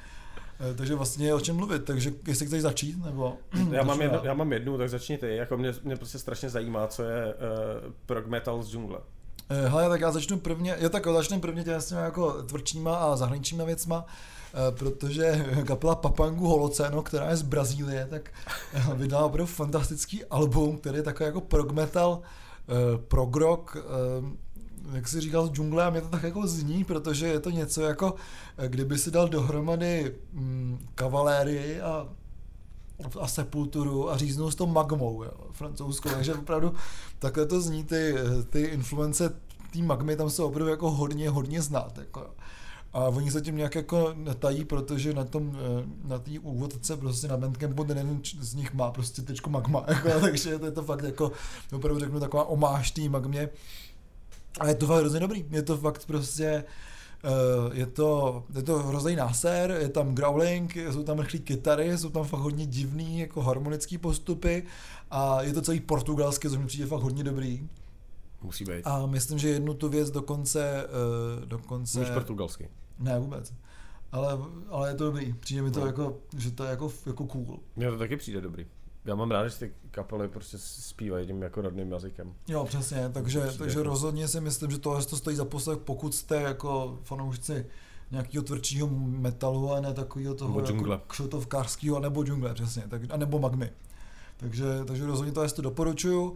[0.78, 3.38] takže vlastně je o čem mluvit, takže jestli chceš začít, nebo...
[3.72, 5.36] Já mám, jednu, já mám jednu, tak začni ty.
[5.36, 9.00] Jako mě, mě prostě strašně zajímá, co je uh, prog metal z džungle.
[9.50, 12.96] Eh, Hele, tak já začnu prvně, jo tak začnu prvně těmi s těmi jako tvrdšíma
[12.96, 14.06] a zahraničníma věcma,
[14.54, 18.32] eh, protože kapela Papangu Holoceno, která je z Brazílie, tak
[18.74, 22.22] eh, vydala opravdu fantastický album, který je takový jako prog metal,
[22.70, 23.82] eh, prog rock, eh,
[24.94, 28.16] jak si říkal, džungle a mě to tak jako zní, protože je to něco jako,
[28.58, 32.08] eh, kdyby si dal dohromady mm, kavalérii a
[33.20, 36.74] a sepulturu a říznul s tou magmou, jo, francouzskou, takže opravdu
[37.20, 38.16] takhle to zní, ty,
[38.50, 39.34] ty influence
[39.74, 42.30] té magmy tam jsou opravdu jako hodně, hodně znát, jako.
[42.94, 47.28] A oni se tím nějak jako netají, protože na tom, eh, na té úvodce prostě
[47.28, 51.04] na Bandcampu jeden z nich má prostě tečko magma, jako, takže to je to fakt
[51.04, 51.32] jako,
[51.74, 53.50] opravdu řeknu taková omáž té magmě.
[54.60, 56.64] A je to fakt hrozně dobrý, je to fakt prostě,
[57.68, 62.10] Uh, je to, je to hrozný náser, je tam growling, jsou tam rychlé kytary, jsou
[62.10, 64.64] tam fakt hodně divný jako harmonický postupy
[65.12, 67.70] a je to celý portugalský, což mi přijde fakt hodně dobrý.
[68.42, 68.82] Musí být.
[68.84, 70.88] A myslím, že jednu tu věc dokonce,
[71.40, 71.98] uh, dokonce...
[72.00, 72.70] Mluvíš portugalsky.
[73.00, 73.54] Ne, vůbec.
[74.12, 74.38] Ale,
[74.70, 75.34] ale je to dobrý.
[75.34, 75.86] Přijde mi to No.
[75.86, 77.60] jako, že to je jako, jako cool.
[77.76, 78.66] Mně to taky přijde dobrý.
[79.06, 82.34] Já mám rád, že ty kapely prostě zpívají tím jako rodným jazykem.
[82.48, 85.78] Jo, přesně, takže, Přijde takže jako- rozhodně si myslím, že tohle to stojí za poslech,
[85.78, 87.66] pokud jste jako fanoušci
[88.12, 90.96] nějakého tvrdšího metalu a ne takového toho Nebo džungle.
[90.96, 93.72] jako kšotovkářského, nebo džungle, přesně, tak, a nebo magmy.
[94.38, 96.36] Takže, takže rozhodně to to doporučuju.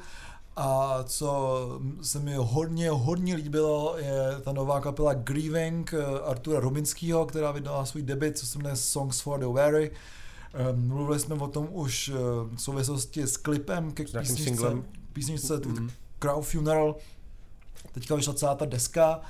[0.55, 1.57] A co
[2.01, 7.85] se mi hodně, hodně líbilo, je ta nová kapela Grieving eh, Artura Rubinského, která vydala
[7.85, 9.91] svůj debut, co se jmenuje Songs for the Weary.
[10.53, 12.13] Eh, Mluvili jsme o tom už eh,
[12.55, 14.75] v souvislosti s klipem ke písničce,
[15.13, 15.89] písničce Mhm.
[16.19, 16.95] Crow Funeral.
[17.91, 19.21] Teďka vyšla celá ta deska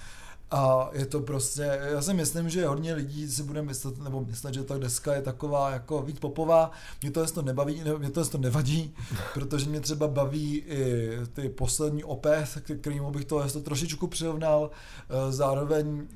[0.51, 1.61] a je to prostě,
[1.91, 5.21] já si myslím, že hodně lidí si bude myslet, nebo myslet, že ta deska je
[5.21, 6.71] taková jako víc popová.
[7.01, 8.95] Mě to to nebaví, ne, mě to to nevadí,
[9.33, 14.69] protože mě třeba baví i ty poslední opeth, k kterému bych to, to trošičku přirovnal.
[15.09, 16.07] Eh, Zároveň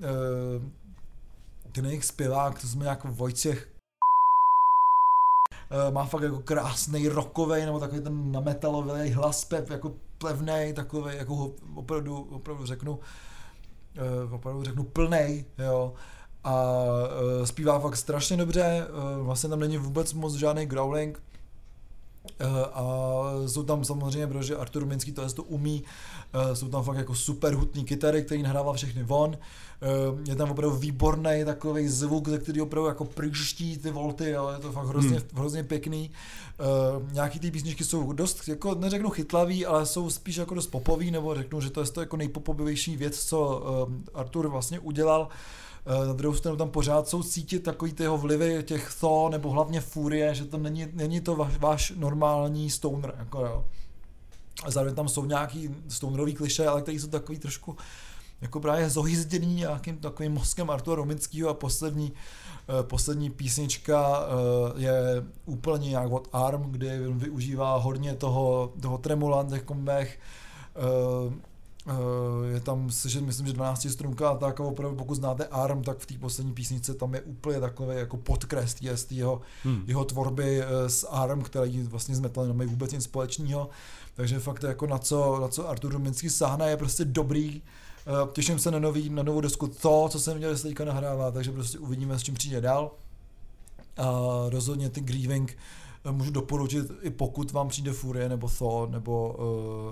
[1.72, 3.68] ten jejich zpěvák, to jsme jako Vojtěch
[5.91, 11.36] má fakt jako krásný rockový nebo takový ten nametalový hlas pep, jako plevnej, takový jako
[11.36, 12.99] ho opravdu, opravdu řeknu,
[13.95, 15.93] eh, opravdu řeknu plnej, jo.
[16.43, 16.76] A
[17.41, 18.88] eh, zpívá fakt strašně dobře, eh,
[19.22, 21.33] vlastně tam není vůbec moc žádný growling, Eh,
[22.74, 22.84] a
[23.48, 25.84] jsou tam samozřejmě, protože Artur Minský to to umí,
[26.34, 29.38] eh, jsou tam fakt jako super hutný kytary, který nahrává všechny von,
[29.84, 34.50] Eh, je tam opravdu výborný takový zvuk, ze který opravdu jako prýští ty volty, jo,
[34.50, 35.28] je to fakt hrozně, Hmm.
[35.34, 36.12] hrozně pěkný.
[37.12, 41.36] Nějaký ty písničky jsou dost, jako neřeknu chytlavý, ale jsou spíš jako dost popový, nebo
[41.36, 43.64] řeknu, že to je to jako nejpopovější věc, co
[44.14, 45.28] Artur vlastně udělal.
[45.86, 49.50] Uh, na druhou stranu tam pořád jsou cítit takový ty jeho vlivy těch tho, nebo
[49.50, 53.66] hlavně furie, že tam není, není to váš, váš normální stoner, jako jo.
[54.64, 57.78] A zároveň tam jsou nějaký stonerový kliše, ale který jsou takový trošku
[58.44, 65.26] jako právě zohyzděný nějakým takovým mozkem Artura Romického a poslední, eh, poslední písnička eh, je
[65.46, 70.20] úplně nějak od ARM, kdy využívá hodně toho, toho tremula na těch kombech.
[71.88, 75.84] Eh, je tam, že myslím, že 12 strunka a tak a opravdu pokud znáte ARM,
[75.84, 79.84] tak v té poslední písničce tam je úplně takový jako podkres z jeho, hmm.
[79.88, 83.70] jeho tvorby s ARM, který vlastně s metalem nemají vůbec nic společného.
[84.16, 87.62] Takže fakt jako na co, na co Artur Ruminský sáhne je prostě dobrý.
[88.32, 91.80] Těším se na, nový, na novou desku to, co jsem měl, teďka nahrává, takže prostě
[91.80, 92.92] uvidíme, s čím přijde dál.
[93.98, 94.10] A
[94.50, 95.58] rozhodně ty Grieving
[96.12, 99.36] můžu doporučit, i pokud vám přijde Furie nebo Thor, nebo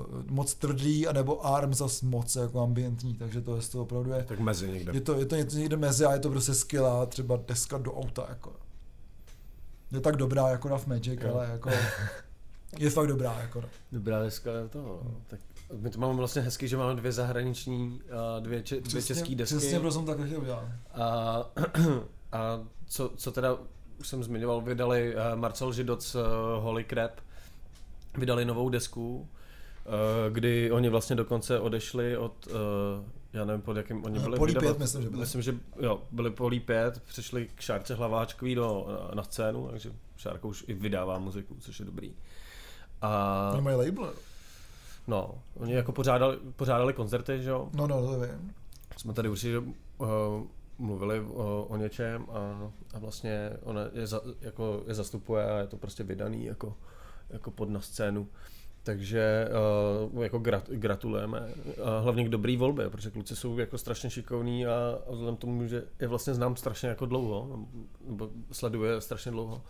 [0.09, 4.23] uh, moc tvrdý, anebo Arm zas moc jako ambientní, takže to je to opravdu je...
[4.23, 4.91] Tak mezi někde.
[4.93, 7.93] Je to, je to něco někde mezi a je to prostě skvělá třeba deska do
[7.93, 8.53] auta, jako.
[9.91, 11.33] Je tak dobrá jako na Magic, jo.
[11.33, 11.69] ale jako
[12.79, 13.63] je fakt dobrá, jako.
[13.91, 15.11] Dobrá deska toho, no.
[15.27, 15.39] tak
[15.77, 19.57] my to máme vlastně hezky, že máme dvě zahraniční a dvě, če, dvě české desky.
[19.57, 20.65] Přesně, proto jsem takhle chtěl udělat.
[20.93, 21.35] A,
[22.31, 23.57] a co, co teda
[24.01, 26.21] už jsem zmiňoval, vydali uh, Marcel Židoc uh,
[26.63, 27.11] Holy Crap,
[28.17, 29.93] vydali novou desku, uh,
[30.33, 32.47] kdy oni vlastně dokonce odešli od,
[33.33, 34.37] já nevím pod jakým oni byli.
[34.37, 35.19] Polí 5 myslím, že byli.
[35.19, 39.91] Myslím, že jo, byli Polí 5, přišli k Šárce Hlaváčkový do, na, na scénu, takže
[40.17, 42.13] Šárka už i vydává muziku, což je dobrý.
[43.01, 43.49] A...
[43.53, 44.13] Oni mají label.
[45.07, 47.69] No, oni jako pořádali, pořádali koncerty, že jo?
[47.73, 48.53] No, no, to vím.
[48.97, 50.07] Jsme tady určitě uh,
[50.81, 55.67] mluvili o, o něčem a, a vlastně on je, za, jako je zastupuje a je
[55.67, 56.77] to prostě vydaný jako,
[57.29, 58.27] jako pod na scénu.
[58.83, 59.47] Takže
[60.13, 61.49] uh, jako grat, gratulujeme.
[61.83, 65.67] A hlavně k dobrý volbě, protože kluci jsou jako strašně šikovní a, a vzhledem tomu,
[65.67, 67.67] že je vlastně znám strašně jako dlouho,
[68.07, 69.61] nebo sleduje strašně dlouho,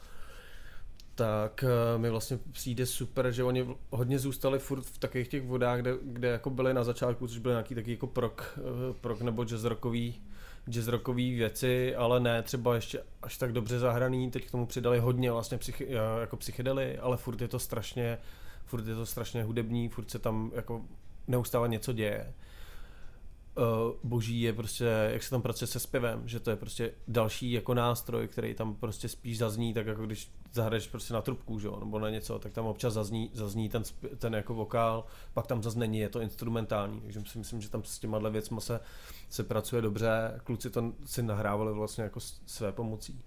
[1.16, 5.80] tak uh, mi vlastně přijde super, že oni hodně zůstali furt v takových těch vodách,
[5.80, 9.44] kde, kde jako byli na začátku, což byly nějaký taky jako prok, uh, prok nebo
[9.46, 10.22] jazz rockový
[10.70, 15.00] jazz rockové věci, ale ne třeba ještě až tak dobře zahraný, teď k tomu přidali
[15.00, 18.18] hodně vlastně psych, eh, jako psychedely, ale furt je to strašně,
[18.66, 20.82] furt je to strašně hudební, furt se tam jako
[21.28, 22.34] neustále něco děje.
[23.58, 23.64] Uh,
[24.04, 27.74] boží je prostě, jak se tam pracuje se zpěvem, že to je prostě další jako
[27.74, 31.80] nástroj, který tam prostě spíš zazní, tak jako když zahraješ prostě na trubku, že jo,
[31.80, 33.84] nebo na něco, tak tam občas zazní, zazní ten,
[34.18, 37.84] ten jako vokál, pak tam zase není, je to instrumentální, takže si myslím, že tam
[37.84, 38.80] s těma věcma se,
[39.30, 43.22] se pracuje dobře, kluci to si nahrávali vlastně jako své pomocí.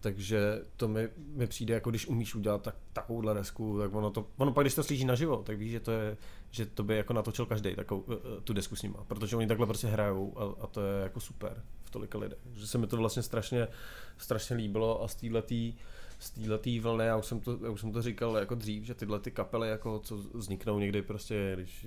[0.00, 4.26] Takže to mi, mi přijde, jako když umíš udělat tak, takovouhle desku, tak ono to,
[4.36, 6.16] ono pak když to slyší naživo, tak víš, že to je,
[6.50, 9.46] že to by jako natočil každý takovou, eh, eh, tu desku s nima, protože oni
[9.46, 12.38] takhle prostě hrajou a, a to je jako super v tolika lidech.
[12.54, 13.68] Že se mi to vlastně strašně,
[14.18, 15.42] strašně líbilo a z této
[16.18, 18.94] z této vlny, já už, jsem to, já už jsem to říkal jako dřív, že
[18.94, 21.86] tyhle ty kapely, jako co vzniknou někdy prostě, když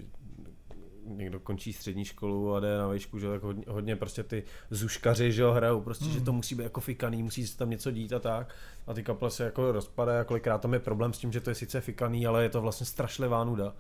[1.06, 5.32] někdo končí střední školu a jde na výšku, že tak hodně, hodně prostě ty zuškaři,
[5.32, 6.12] že jo, hrajou, prostě, mm.
[6.12, 6.36] že to hmm.
[6.36, 8.56] musí být jako fikaný, musí se tam něco dít a tak.
[8.88, 11.50] A ty kaple se jako rozpadají a kolikrát tam je problém s tím, že to
[11.50, 13.76] je sice fikaný, ale je to vlastně strašlivá nuda.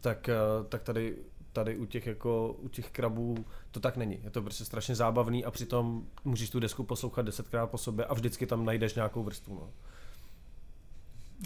[0.00, 0.34] Tak, eh,
[0.68, 1.16] tak tady
[1.54, 4.18] tady u těch jako u těch krabů to tak není.
[4.24, 8.14] Je to prostě strašně zábavný a přitom můžeš tu desku poslouchat desetkrát po sobě a
[8.14, 9.54] vždycky tam najdeš nějakou vrstvu.
[9.54, 9.70] No.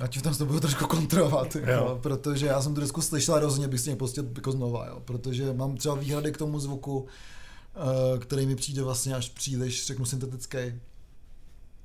[0.00, 1.98] Ať tam s budu trošku kontrolovat, jo.
[2.02, 5.00] protože já jsem tu desku slyšel a rozhodně bych si mě pustil jako znova, jo,
[5.04, 10.04] protože mám třeba výhrady k tomu zvuku, uh, který mi přijde vlastně až příliš, řeknu,
[10.04, 10.58] syntetický.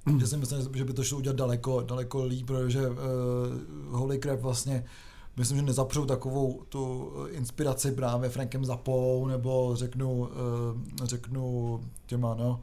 [0.06, 0.20] Mm.
[0.20, 2.96] Že si myslím, že by to šlo udělat daleko, daleko líp, protože uh,
[3.90, 4.86] Holy Crap vlastně
[5.38, 10.28] myslím, že nezapřou takovou tu inspiraci právě Frankem Zapou, nebo řeknu, uh,
[11.04, 12.60] řeknu těma, no,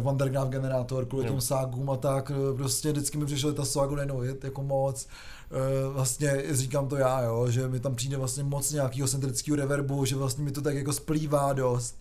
[0.00, 4.36] Vandergraaf generátor kvůli těm ságům a tak, prostě vždycky mi přišlo ta ságu najednou je
[4.44, 5.06] jako moc,
[5.50, 10.04] eh, vlastně říkám to já, jo, že mi tam přijde vlastně moc nějakého centrického reverbu,
[10.04, 11.96] že vlastně mi to tak jako splývá dost.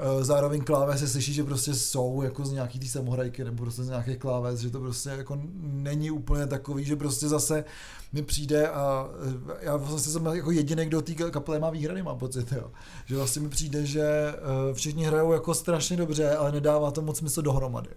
[0.00, 3.88] Eh, zároveň klávesy slyší, že prostě jsou jako z nějaký tý samohrajky nebo prostě z
[3.88, 7.64] nějakých kláves, že to prostě jako není úplně takový, že prostě zase
[8.12, 9.08] mi přijde a
[9.50, 12.70] eh, já vlastně jsem jako jediný, kdo té kapely má výhrady, mám pocit, jo.
[13.06, 17.18] Že vlastně mi přijde, že eh, všichni hrajou jako strašně dobře, ale nedává to moc
[17.18, 17.90] smysl dohromady.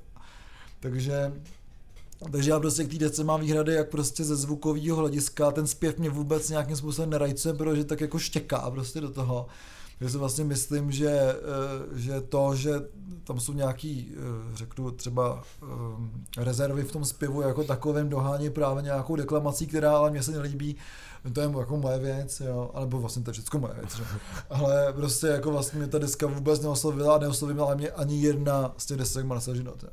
[0.79, 1.33] Takže
[2.31, 5.97] takže já prostě k té desce mám výhrady, jak prostě ze zvukového hlediska, ten zpěv
[5.97, 9.47] mě vůbec nějakým způsobem nerajcuje, protože tak jako štěká prostě do toho.
[10.01, 12.71] Já si vlastně myslím, že, eh, že to, že
[13.23, 18.83] tam jsou nějaký, eh, řeknu třeba eh, rezervy v tom zpěvu jako takovém dohání právě
[18.83, 20.75] nějakou deklamací, která ale mě se nelíbí,
[21.33, 24.03] to je jako moje věc, jo, alebo vlastně to je všechno moje věc, že?
[24.49, 28.85] ale prostě jako vlastně mě ta deska vůbec neoslovila a neoslovila mě ani jedna z
[28.85, 29.85] těch desek Marcel Žinot.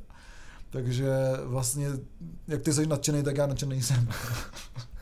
[0.69, 1.87] Takže vlastně,
[2.47, 4.09] jak ty jsi nadšený, tak já nadšený jsem.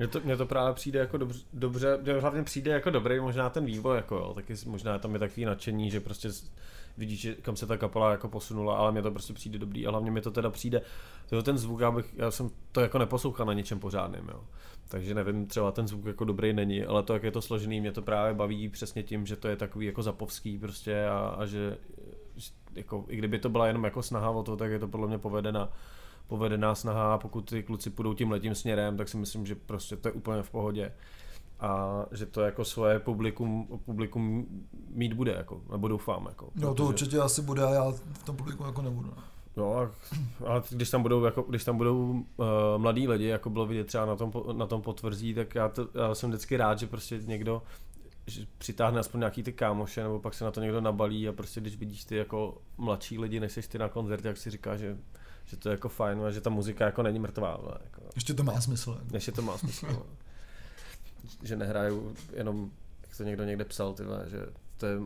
[0.00, 3.96] Mně to, to právě přijde jako dobře, dobře, hlavně přijde jako dobrý možná ten vývoj,
[3.96, 6.28] jako jo, taky možná tam je takový nadšení, že prostě
[6.98, 10.10] vidíš, kam se ta kapela jako posunula, ale mně to prostě přijde dobrý a hlavně
[10.10, 10.82] mi to teda přijde,
[11.30, 14.44] to ten zvuk, já, bych, já jsem to jako neposlouchal na něčem pořádným, jo.
[14.88, 17.92] Takže nevím, třeba ten zvuk jako dobrý není, ale to, jak je to složený, mě
[17.92, 21.76] to právě baví přesně tím, že to je takový jako zapovský prostě a, a že
[22.74, 25.18] jako, i kdyby to byla jenom jako snaha o to, tak je to podle mě
[25.18, 25.68] povedena,
[26.30, 29.96] povedená snaha a pokud ty kluci půjdou tím letím směrem, tak si myslím, že prostě
[29.96, 30.92] to je úplně v pohodě
[31.60, 34.46] a že to jako svoje publikum, publikum
[34.90, 36.26] mít bude, jako, nebo doufám.
[36.28, 39.14] Jako, no to určitě asi bude a já v tom publiku jako nebudu.
[39.56, 39.82] No a,
[40.46, 44.06] a když tam budou, jako, když tam budou uh, mladí lidi, jako bylo vidět třeba
[44.06, 47.62] na tom, na tom potvrzí, tak já, to, já jsem vždycky rád, že prostě někdo
[48.26, 51.60] že přitáhne aspoň nějaký ty kámoše, nebo pak se na to někdo nabalí a prostě
[51.60, 54.96] když vidíš ty jako mladší lidi, než jsi ty na koncertě, tak si říká, že,
[55.50, 57.50] že to je jako fajn a že ta muzika jako není mrtvá.
[57.50, 58.90] Ale jako, ještě to má smysl.
[58.90, 59.16] Jako.
[59.16, 60.06] Ještě to má smysl.
[61.42, 62.70] že nehraju jenom,
[63.02, 64.46] jak to někdo někde psal, tyhle, že
[64.76, 64.98] to je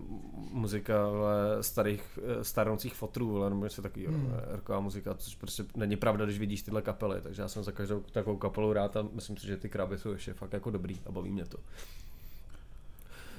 [0.50, 4.32] muzika ale starých, starnoucích fotrů, ale nebo něco takového, hmm.
[4.48, 8.00] roková muzika, což prostě není pravda, když vidíš tyhle kapely, takže já jsem za každou
[8.00, 11.12] takovou kapelu rád a myslím si, že ty kraby jsou ještě fakt jako dobrý a
[11.12, 11.58] baví mě to.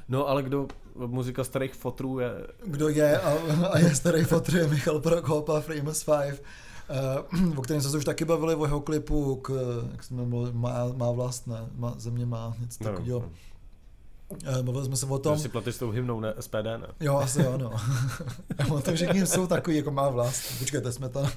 [0.10, 2.32] No ale kdo muzika starých fotrů je...
[2.66, 3.34] Kdo je a,
[3.68, 6.40] a je starý fotr je Michal Prokop a Famous Five.
[6.90, 9.52] Uh, o kterém jsme se už taky bavili o jeho klipu, k,
[9.92, 13.20] jak jsme mluvili, má, má vlast, ne, má, země má, něco no, takového.
[13.20, 13.30] No.
[14.58, 15.36] Uh, bavili jsme se o tom.
[15.36, 16.88] Že si platy s tou hymnou, ne, SPD, ne?
[17.00, 17.72] Jo, asi jo, no.
[18.76, 20.60] o tom všichni jsou takový, jako má vlast.
[20.60, 21.24] Počkejte, jsme tam.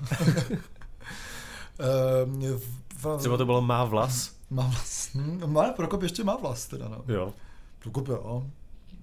[3.06, 4.32] uh, Třeba to bylo má vlas?
[4.50, 5.10] Má vlas.
[5.14, 7.04] Hm, má, Prokop ještě má vlas teda, no.
[7.08, 7.32] Jo.
[7.78, 8.46] Prokop jo.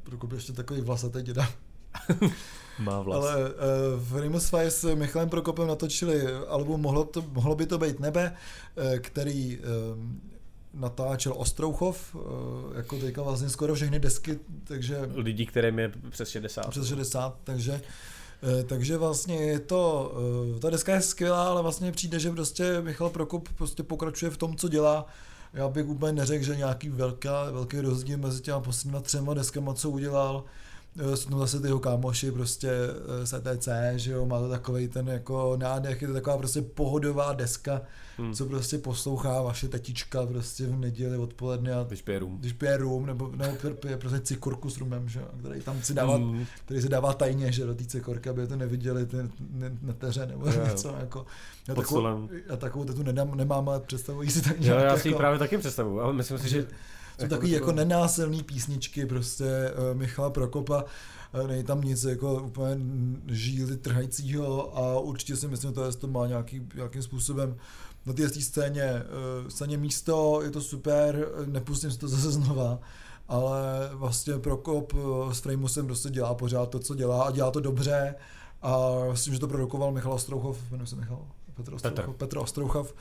[0.03, 1.47] Prokop ještě takový vlasatý děda.
[2.79, 3.25] Má vlas.
[3.25, 3.49] Ale uh,
[3.95, 8.35] v Rimus Five s Michalem Prokopem natočili album Mohlo, to, mohlo by to být nebe,
[8.75, 9.63] uh, který uh,
[10.73, 12.15] natáčel Ostrouchov,
[12.75, 15.09] jako teďka vlastně skoro všechny desky, takže...
[15.15, 16.69] Lidí, kterým je přes 60.
[16.69, 17.81] Přes 60, takže
[18.65, 20.13] takže vlastně je to,
[20.59, 24.55] ta deska je skvělá, ale vlastně přijde, že prostě Michal Prokop prostě pokračuje v tom,
[24.55, 25.05] co dělá.
[25.53, 29.89] Já bych úplně neřekl, že nějaký velká, velký rozdíl mezi těma posledníma třema deskama, co
[29.89, 30.43] udělal
[31.15, 32.71] jsou zase ty jeho kámoši prostě
[33.23, 37.33] z ETC, že jo, má to takový ten jako nádech, je to taková prostě pohodová
[37.33, 37.81] deska,
[38.17, 38.33] hmm.
[38.33, 42.37] co prostě poslouchá vaše tetička prostě v neděli odpoledne a když pije rum.
[42.37, 45.93] Když pije rum, nebo, nebo pije prostě cikorku s rumem, že jo, který tam si
[45.93, 46.45] dává, hmm.
[46.65, 49.17] který se dává tajně, že do té cikorky, aby to neviděli ty
[49.81, 51.25] neteře nebo jo, něco jako.
[51.67, 54.79] Já takovou, já takovou tu nedám, nemám, ale představuji si tak nějak.
[54.79, 56.67] Jo, já si jako, právě taky představuji, ale myslím si, že
[57.17, 60.83] jsou jako takový jako nenásilný písničky prostě uh, Michala Prokopa,
[61.33, 62.77] uh, není tam nic jako úplně
[63.27, 67.55] žíly trhajícího a určitě si myslím, že to má nějaký, nějakým způsobem
[68.05, 69.03] na té scéně,
[69.43, 72.79] uh, scéně místo, je to super, nepustím si to zase znova,
[73.27, 74.93] ale vlastně Prokop
[75.31, 78.15] s Framusem prostě dělá pořád to, co dělá a dělá to dobře
[78.61, 82.93] a myslím, že to produkoval Michal Ostrouchov, jmenuje se Michal, Petr Ostrouchov, Petr, Petr Ostrouchov,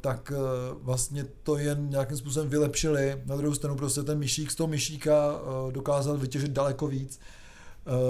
[0.00, 0.38] tak eh,
[0.82, 3.22] vlastně to jen nějakým způsobem vylepšili.
[3.26, 7.20] Na druhou stranu prostě ten myšík z toho myšíka eh, dokázal vytěžit daleko víc,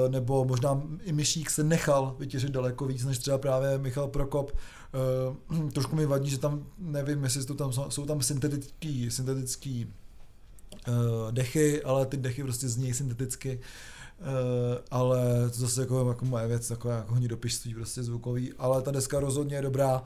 [0.09, 4.53] nebo možná i myšík se nechal vytěžit daleko víc, než třeba právě Michal Prokop.
[5.73, 9.93] Trošku mi vadí, že tam, nevím, jestli jsou tam, jsou tam syntetický, syntetický
[11.31, 13.61] dechy, ale ty dechy prostě zní synteticky.
[14.91, 19.21] Ale to zase jako, jako moje věc, takové jako honidopišství prostě zvukový, ale ta deska
[19.21, 20.03] rozhodně je dobrá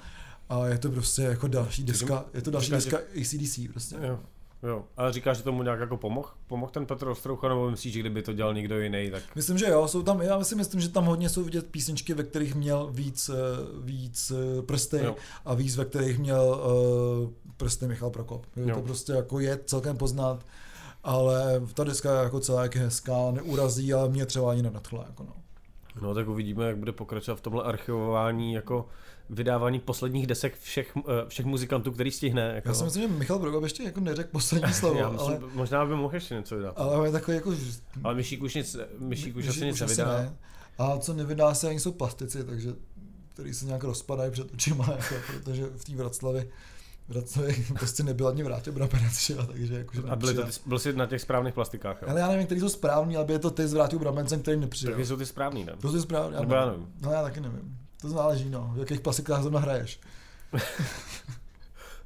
[0.53, 3.21] a je to prostě jako další deska, je to další Říká, deska že...
[3.21, 3.97] ACDC prostě.
[4.03, 4.19] Jo.
[4.63, 6.29] Jo, ale říkáš, že tomu nějak jako pomohl?
[6.47, 9.23] Pomohl ten Petr Ostroucha, nebo myslíš, že kdyby to dělal někdo jiný, tak...
[9.35, 12.23] Myslím, že jo, jsou tam, já si myslím, že tam hodně jsou vidět písničky, ve
[12.23, 13.35] kterých měl víc, eh,
[13.83, 15.17] víc eh, prsty jo.
[15.45, 16.63] a víc, ve kterých měl
[17.25, 18.47] uh, prsty Michal Prokop.
[18.57, 18.75] Jo.
[18.75, 20.47] To prostě jako je celkem poznat,
[21.05, 25.05] ale ta deska jako celá jak je hezká, neurazí, ale mě třeba ani nenadchla.
[25.07, 25.42] Jako no.
[26.01, 28.89] No tak uvidíme, jak bude pokračovat v tomhle archivování jako
[29.31, 32.53] vydávání posledních desek všech, eh, všech muzikantů, který stihne.
[32.55, 32.69] Jako.
[32.69, 34.99] Já si myslím, že Michal Brogov ještě jako neřekl poslední slovo.
[34.99, 35.41] Já myslím, ale...
[35.55, 36.75] Možná by mohl ještě něco vydat.
[36.77, 37.55] Ale je takový jako...
[38.05, 40.19] Ale Myšík už, nic, Myšík už asi nic nevydá.
[40.19, 40.37] Ne.
[40.79, 42.75] A co nevydá se, ani jsou plastici, takže
[43.35, 46.51] který se nějak rozpadají před očima, jako, protože v té Vraclavi
[47.09, 51.07] Vraclavi prostě nebyl ani vrátil Brabenec, takže jako, A byli to ty, byl jsi na
[51.07, 52.09] těch správných plastikách, jo?
[52.11, 54.97] Ale já nevím, který jsou správní, ale je to ty s vrátil Brabencem, který nepřijel.
[54.97, 55.73] Tak jsou ty správný, ne?
[55.81, 56.87] To jsou ty správný, Nebo já nevím.
[57.01, 57.79] No já taky nevím.
[58.01, 58.73] To záleží, no.
[58.75, 60.01] V jakých plastikách zrovna hraješ.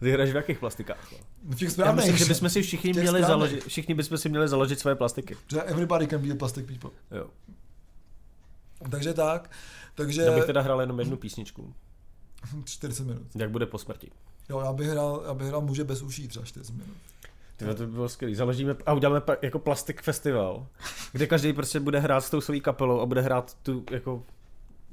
[0.01, 1.12] Ty hraješ v jakých plastikách?
[1.12, 1.18] No?
[1.44, 2.07] V těch správných.
[2.07, 5.36] Já myslím, že bychom si všichni měli založit, všichni bychom si měli založit svoje plastiky.
[5.51, 6.90] Že everybody can be a plastic people.
[7.11, 7.30] Jo.
[8.90, 9.51] Takže tak.
[9.94, 10.22] Takže...
[10.22, 11.74] Já bych teda hrál jenom jednu písničku.
[12.64, 13.22] 40 minut.
[13.34, 14.11] Jak bude po smrti.
[14.49, 16.88] Jo, já bych hrál, já bych hrál muže bez uší třeba 4 minut.
[17.57, 18.34] Tyhle, to by bylo skvělý.
[18.34, 20.66] Založíme a uděláme jako plastik festival,
[21.12, 24.22] kde každý prostě bude hrát s tou svojí kapelou a bude hrát tu jako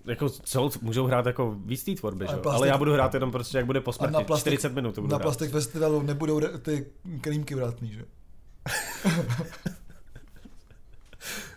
[0.05, 2.41] jako co, můžou hrát jako víc té tvorby, Ale že?
[2.41, 4.13] plastik- ale já budu hrát jenom prostě, jak bude po smrti.
[4.13, 5.21] na plastik- 40 minut budu Na hrát.
[5.23, 6.85] Plastik Festivalu nebudou ty
[7.21, 8.05] krýmky vratný, že?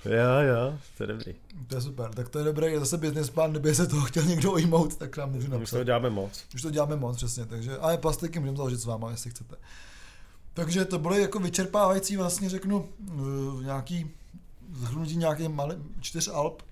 [0.09, 1.35] Jo, jo, to je dobrý.
[1.67, 4.23] To je super, tak to je dobré, je zase business plán, kdyby se toho chtěl
[4.23, 5.83] někdo ujmout, tak nám můžu My z toho napsat.
[5.85, 6.45] děláme moc.
[6.55, 9.57] Už to děláme moc, přesně, takže, ale plastiky můžeme založit s váma, jestli chcete.
[10.55, 14.11] Takže to bylo jako vyčerpávající, vlastně řeknu, eh, nějaký
[14.73, 16.63] zhrnutí nějakých malý, čtyř alb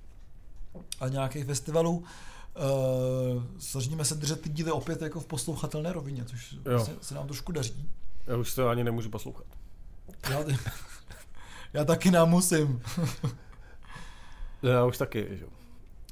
[1.00, 2.04] a nějakých festivalů.
[2.56, 7.26] Uh, snažíme se držet ty díly opět jako v poslouchatelné rovině, což vlastně se nám
[7.26, 7.90] trošku daří.
[8.26, 9.46] Já už to ani nemůžu poslouchat.
[10.30, 10.44] Já,
[11.74, 12.82] já taky nám musím.
[14.62, 15.44] Já už taky, že?
[15.44, 15.48] jo.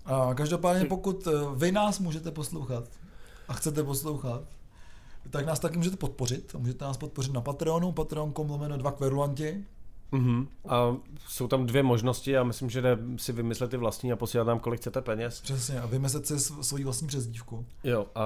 [0.04, 2.84] A každopádně pokud eh, vy nás můžete poslouchat
[3.48, 4.42] a chcete poslouchat,
[5.30, 6.54] tak nás taky můžete podpořit.
[6.58, 9.64] Můžete nás podpořit na Patreonu, patreon.com lomeno 2 kverulanti.
[10.12, 10.48] Mhm.
[10.68, 10.96] A
[11.28, 14.58] jsou tam dvě možnosti, já myslím, že jde si vymyslet ty vlastní a posílat nám,
[14.58, 15.40] kolik chcete peněz.
[15.40, 17.66] Přesně, a vymyslet si sv- svoji vlastní přezdívku.
[17.84, 18.24] Jo, a,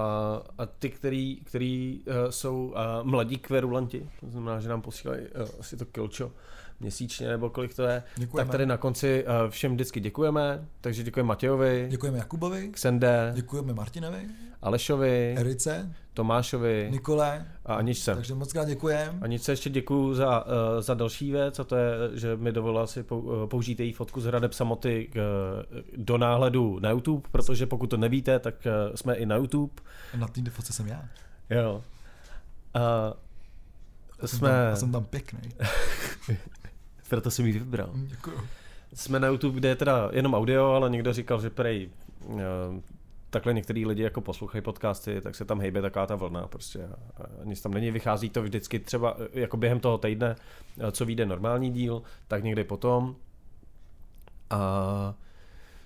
[0.59, 5.49] a ty, který, který uh, jsou uh, mladí kverulanti, to znamená, že nám posílají uh,
[5.61, 6.33] asi to kilčo
[6.81, 8.47] měsíčně, nebo kolik to je, Děkujeme.
[8.47, 13.75] tak tady na konci uh, všem vždycky děkujeme, takže děkujeme Matějovi, Děkujeme Jakubovi, Ksende, děkujeme
[13.75, 14.21] Martinovi,
[14.63, 18.15] Alešovi, Erice, Tomášovi Nikole, a Aničce.
[18.15, 19.19] takže moc krát děkujeme.
[19.21, 23.03] Aničce ještě děkuju za, uh, za další věc, a to je, že mi dovolila si
[23.03, 25.17] uh, použít její fotku z Hradeb Samoty k,
[25.97, 28.55] do náhledu na YouTube, protože pokud to nevíte, tak
[28.95, 29.73] jsme i na YouTube.
[30.15, 31.05] A na té fotce jsem já.
[31.51, 31.83] Jo.
[32.75, 33.15] A
[34.27, 35.41] jsme, tam, já jsem tam pěkný.
[37.09, 37.91] proto jsem ji vybral.
[37.95, 38.37] Děkuju.
[38.95, 41.91] Jsme na YouTube, kde je teda jenom audio, ale někdo říkal, že prej
[42.25, 42.39] uh,
[43.31, 46.85] takhle některý lidi jako poslouchají podcasty, tak se tam hejbe taková ta vlna prostě.
[46.85, 50.37] A, nic tam není, vychází to vždycky třeba eh, jako během toho týdne,
[50.79, 53.17] eh, co vyjde normální díl, tak někdy potom.
[54.51, 55.15] A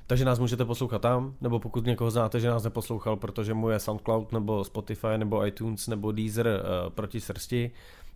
[0.07, 3.79] takže nás můžete poslouchat tam, nebo pokud někoho znáte, že nás neposlouchal, protože mu je
[3.79, 7.71] SoundCloud nebo Spotify nebo iTunes nebo Deezer uh, proti srsti,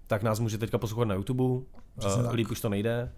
[0.06, 1.64] tak nás může teďka poslouchat na YouTube.
[1.98, 2.34] Přesně Uh, tak.
[2.34, 3.12] líp už to nejde.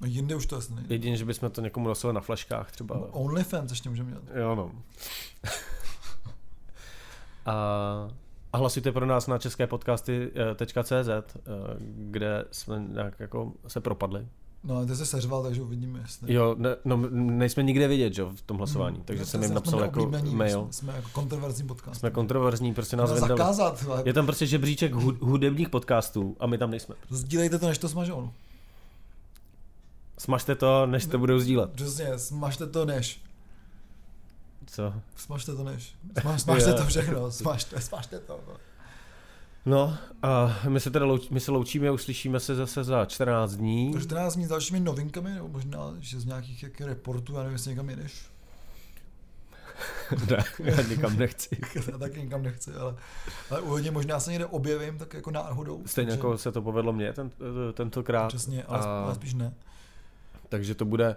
[0.00, 0.94] No jinde už to asi nejde.
[0.94, 3.14] Jedině, že bychom to někomu nosili na fleškách třeba.
[3.14, 4.24] OnlyFans ještě můžeme dělat.
[4.34, 4.72] Jo, no.
[7.46, 7.54] a,
[8.52, 11.22] a hlasujte pro nás na české podcasty.cz, eh,
[11.80, 14.26] kde jsme nějak jako se propadli.
[14.64, 16.34] No ale ty se seřval, takže uvidíme, jestli.
[16.34, 19.04] Jo, ne, no, nejsme nikde vidět, že, jo, v tom hlasování, Hmm.
[19.04, 20.60] takže No, jsem jim napsal jako mail.
[20.62, 22.00] Jsme, jsme jako kontroverzní podcast.
[22.00, 23.28] Jsme kontroverzní, prostě nás vyndali.
[23.28, 26.94] zakázat, Je tam prostě žebříček hu- hudebních podcastů a my tam nejsme.
[27.10, 28.30] sdílejte to, než to smažou.
[30.18, 31.70] Smažte to, než to budou sdílet.
[31.72, 33.20] Přesně, smažte to než.
[34.66, 34.94] Co?
[35.16, 35.94] Smažte to než.
[36.20, 38.40] Smaž, smažte to všechno, smažte, smažte to.
[38.48, 38.54] No
[40.22, 43.92] a my se teda louč, my se loučíme, uslyšíme se zase za 14 dní.
[43.92, 47.52] Takže 14 dní s dalšími novinkami, nebo možná, že z nějakých jak reportů, já nevím,
[47.52, 48.26] jestli někam jedeš.
[50.30, 51.58] ne, já nikam nechci.
[51.92, 52.94] já taky nikam nechci, ale,
[53.50, 55.82] ale uhodně možná se někde objevím, tak jako náhodou.
[55.86, 57.30] Stejně takže- jako se to povedlo mně ten,
[57.74, 58.28] tentokrát.
[58.28, 59.54] Přesně, ale, a- ale spíš ne.
[60.48, 61.16] Takže to bude...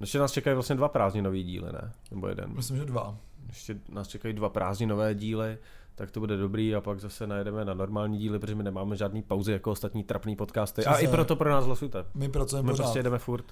[0.00, 1.92] Ještě nás čekají vlastně dva prázdninové díly, ne?
[2.10, 2.52] Nebo jeden.
[2.56, 3.16] Myslím, že dva.
[3.48, 5.58] Ještě nás čekají dva prázdninové díly,
[5.94, 9.22] tak to bude dobrý a pak zase najedeme na normální díly, protože my nemáme žádný
[9.22, 10.84] pauzy jako ostatní trapný podcasty.
[10.84, 11.08] A Přesně.
[11.08, 12.04] i proto pro nás hlasujte.
[12.14, 12.82] My pracujeme My pořád.
[12.84, 13.44] prostě jedeme furt.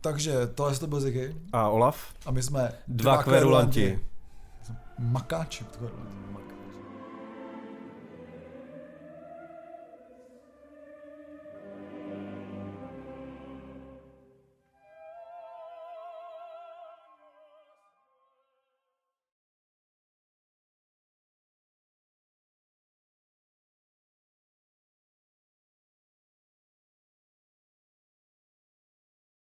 [0.00, 2.14] Takže tohle to byl Ziky A Olaf?
[2.26, 4.00] a my jsme Dva kverulanti.
[4.98, 5.64] Makáči.
[5.64, 6.51] kverulanti.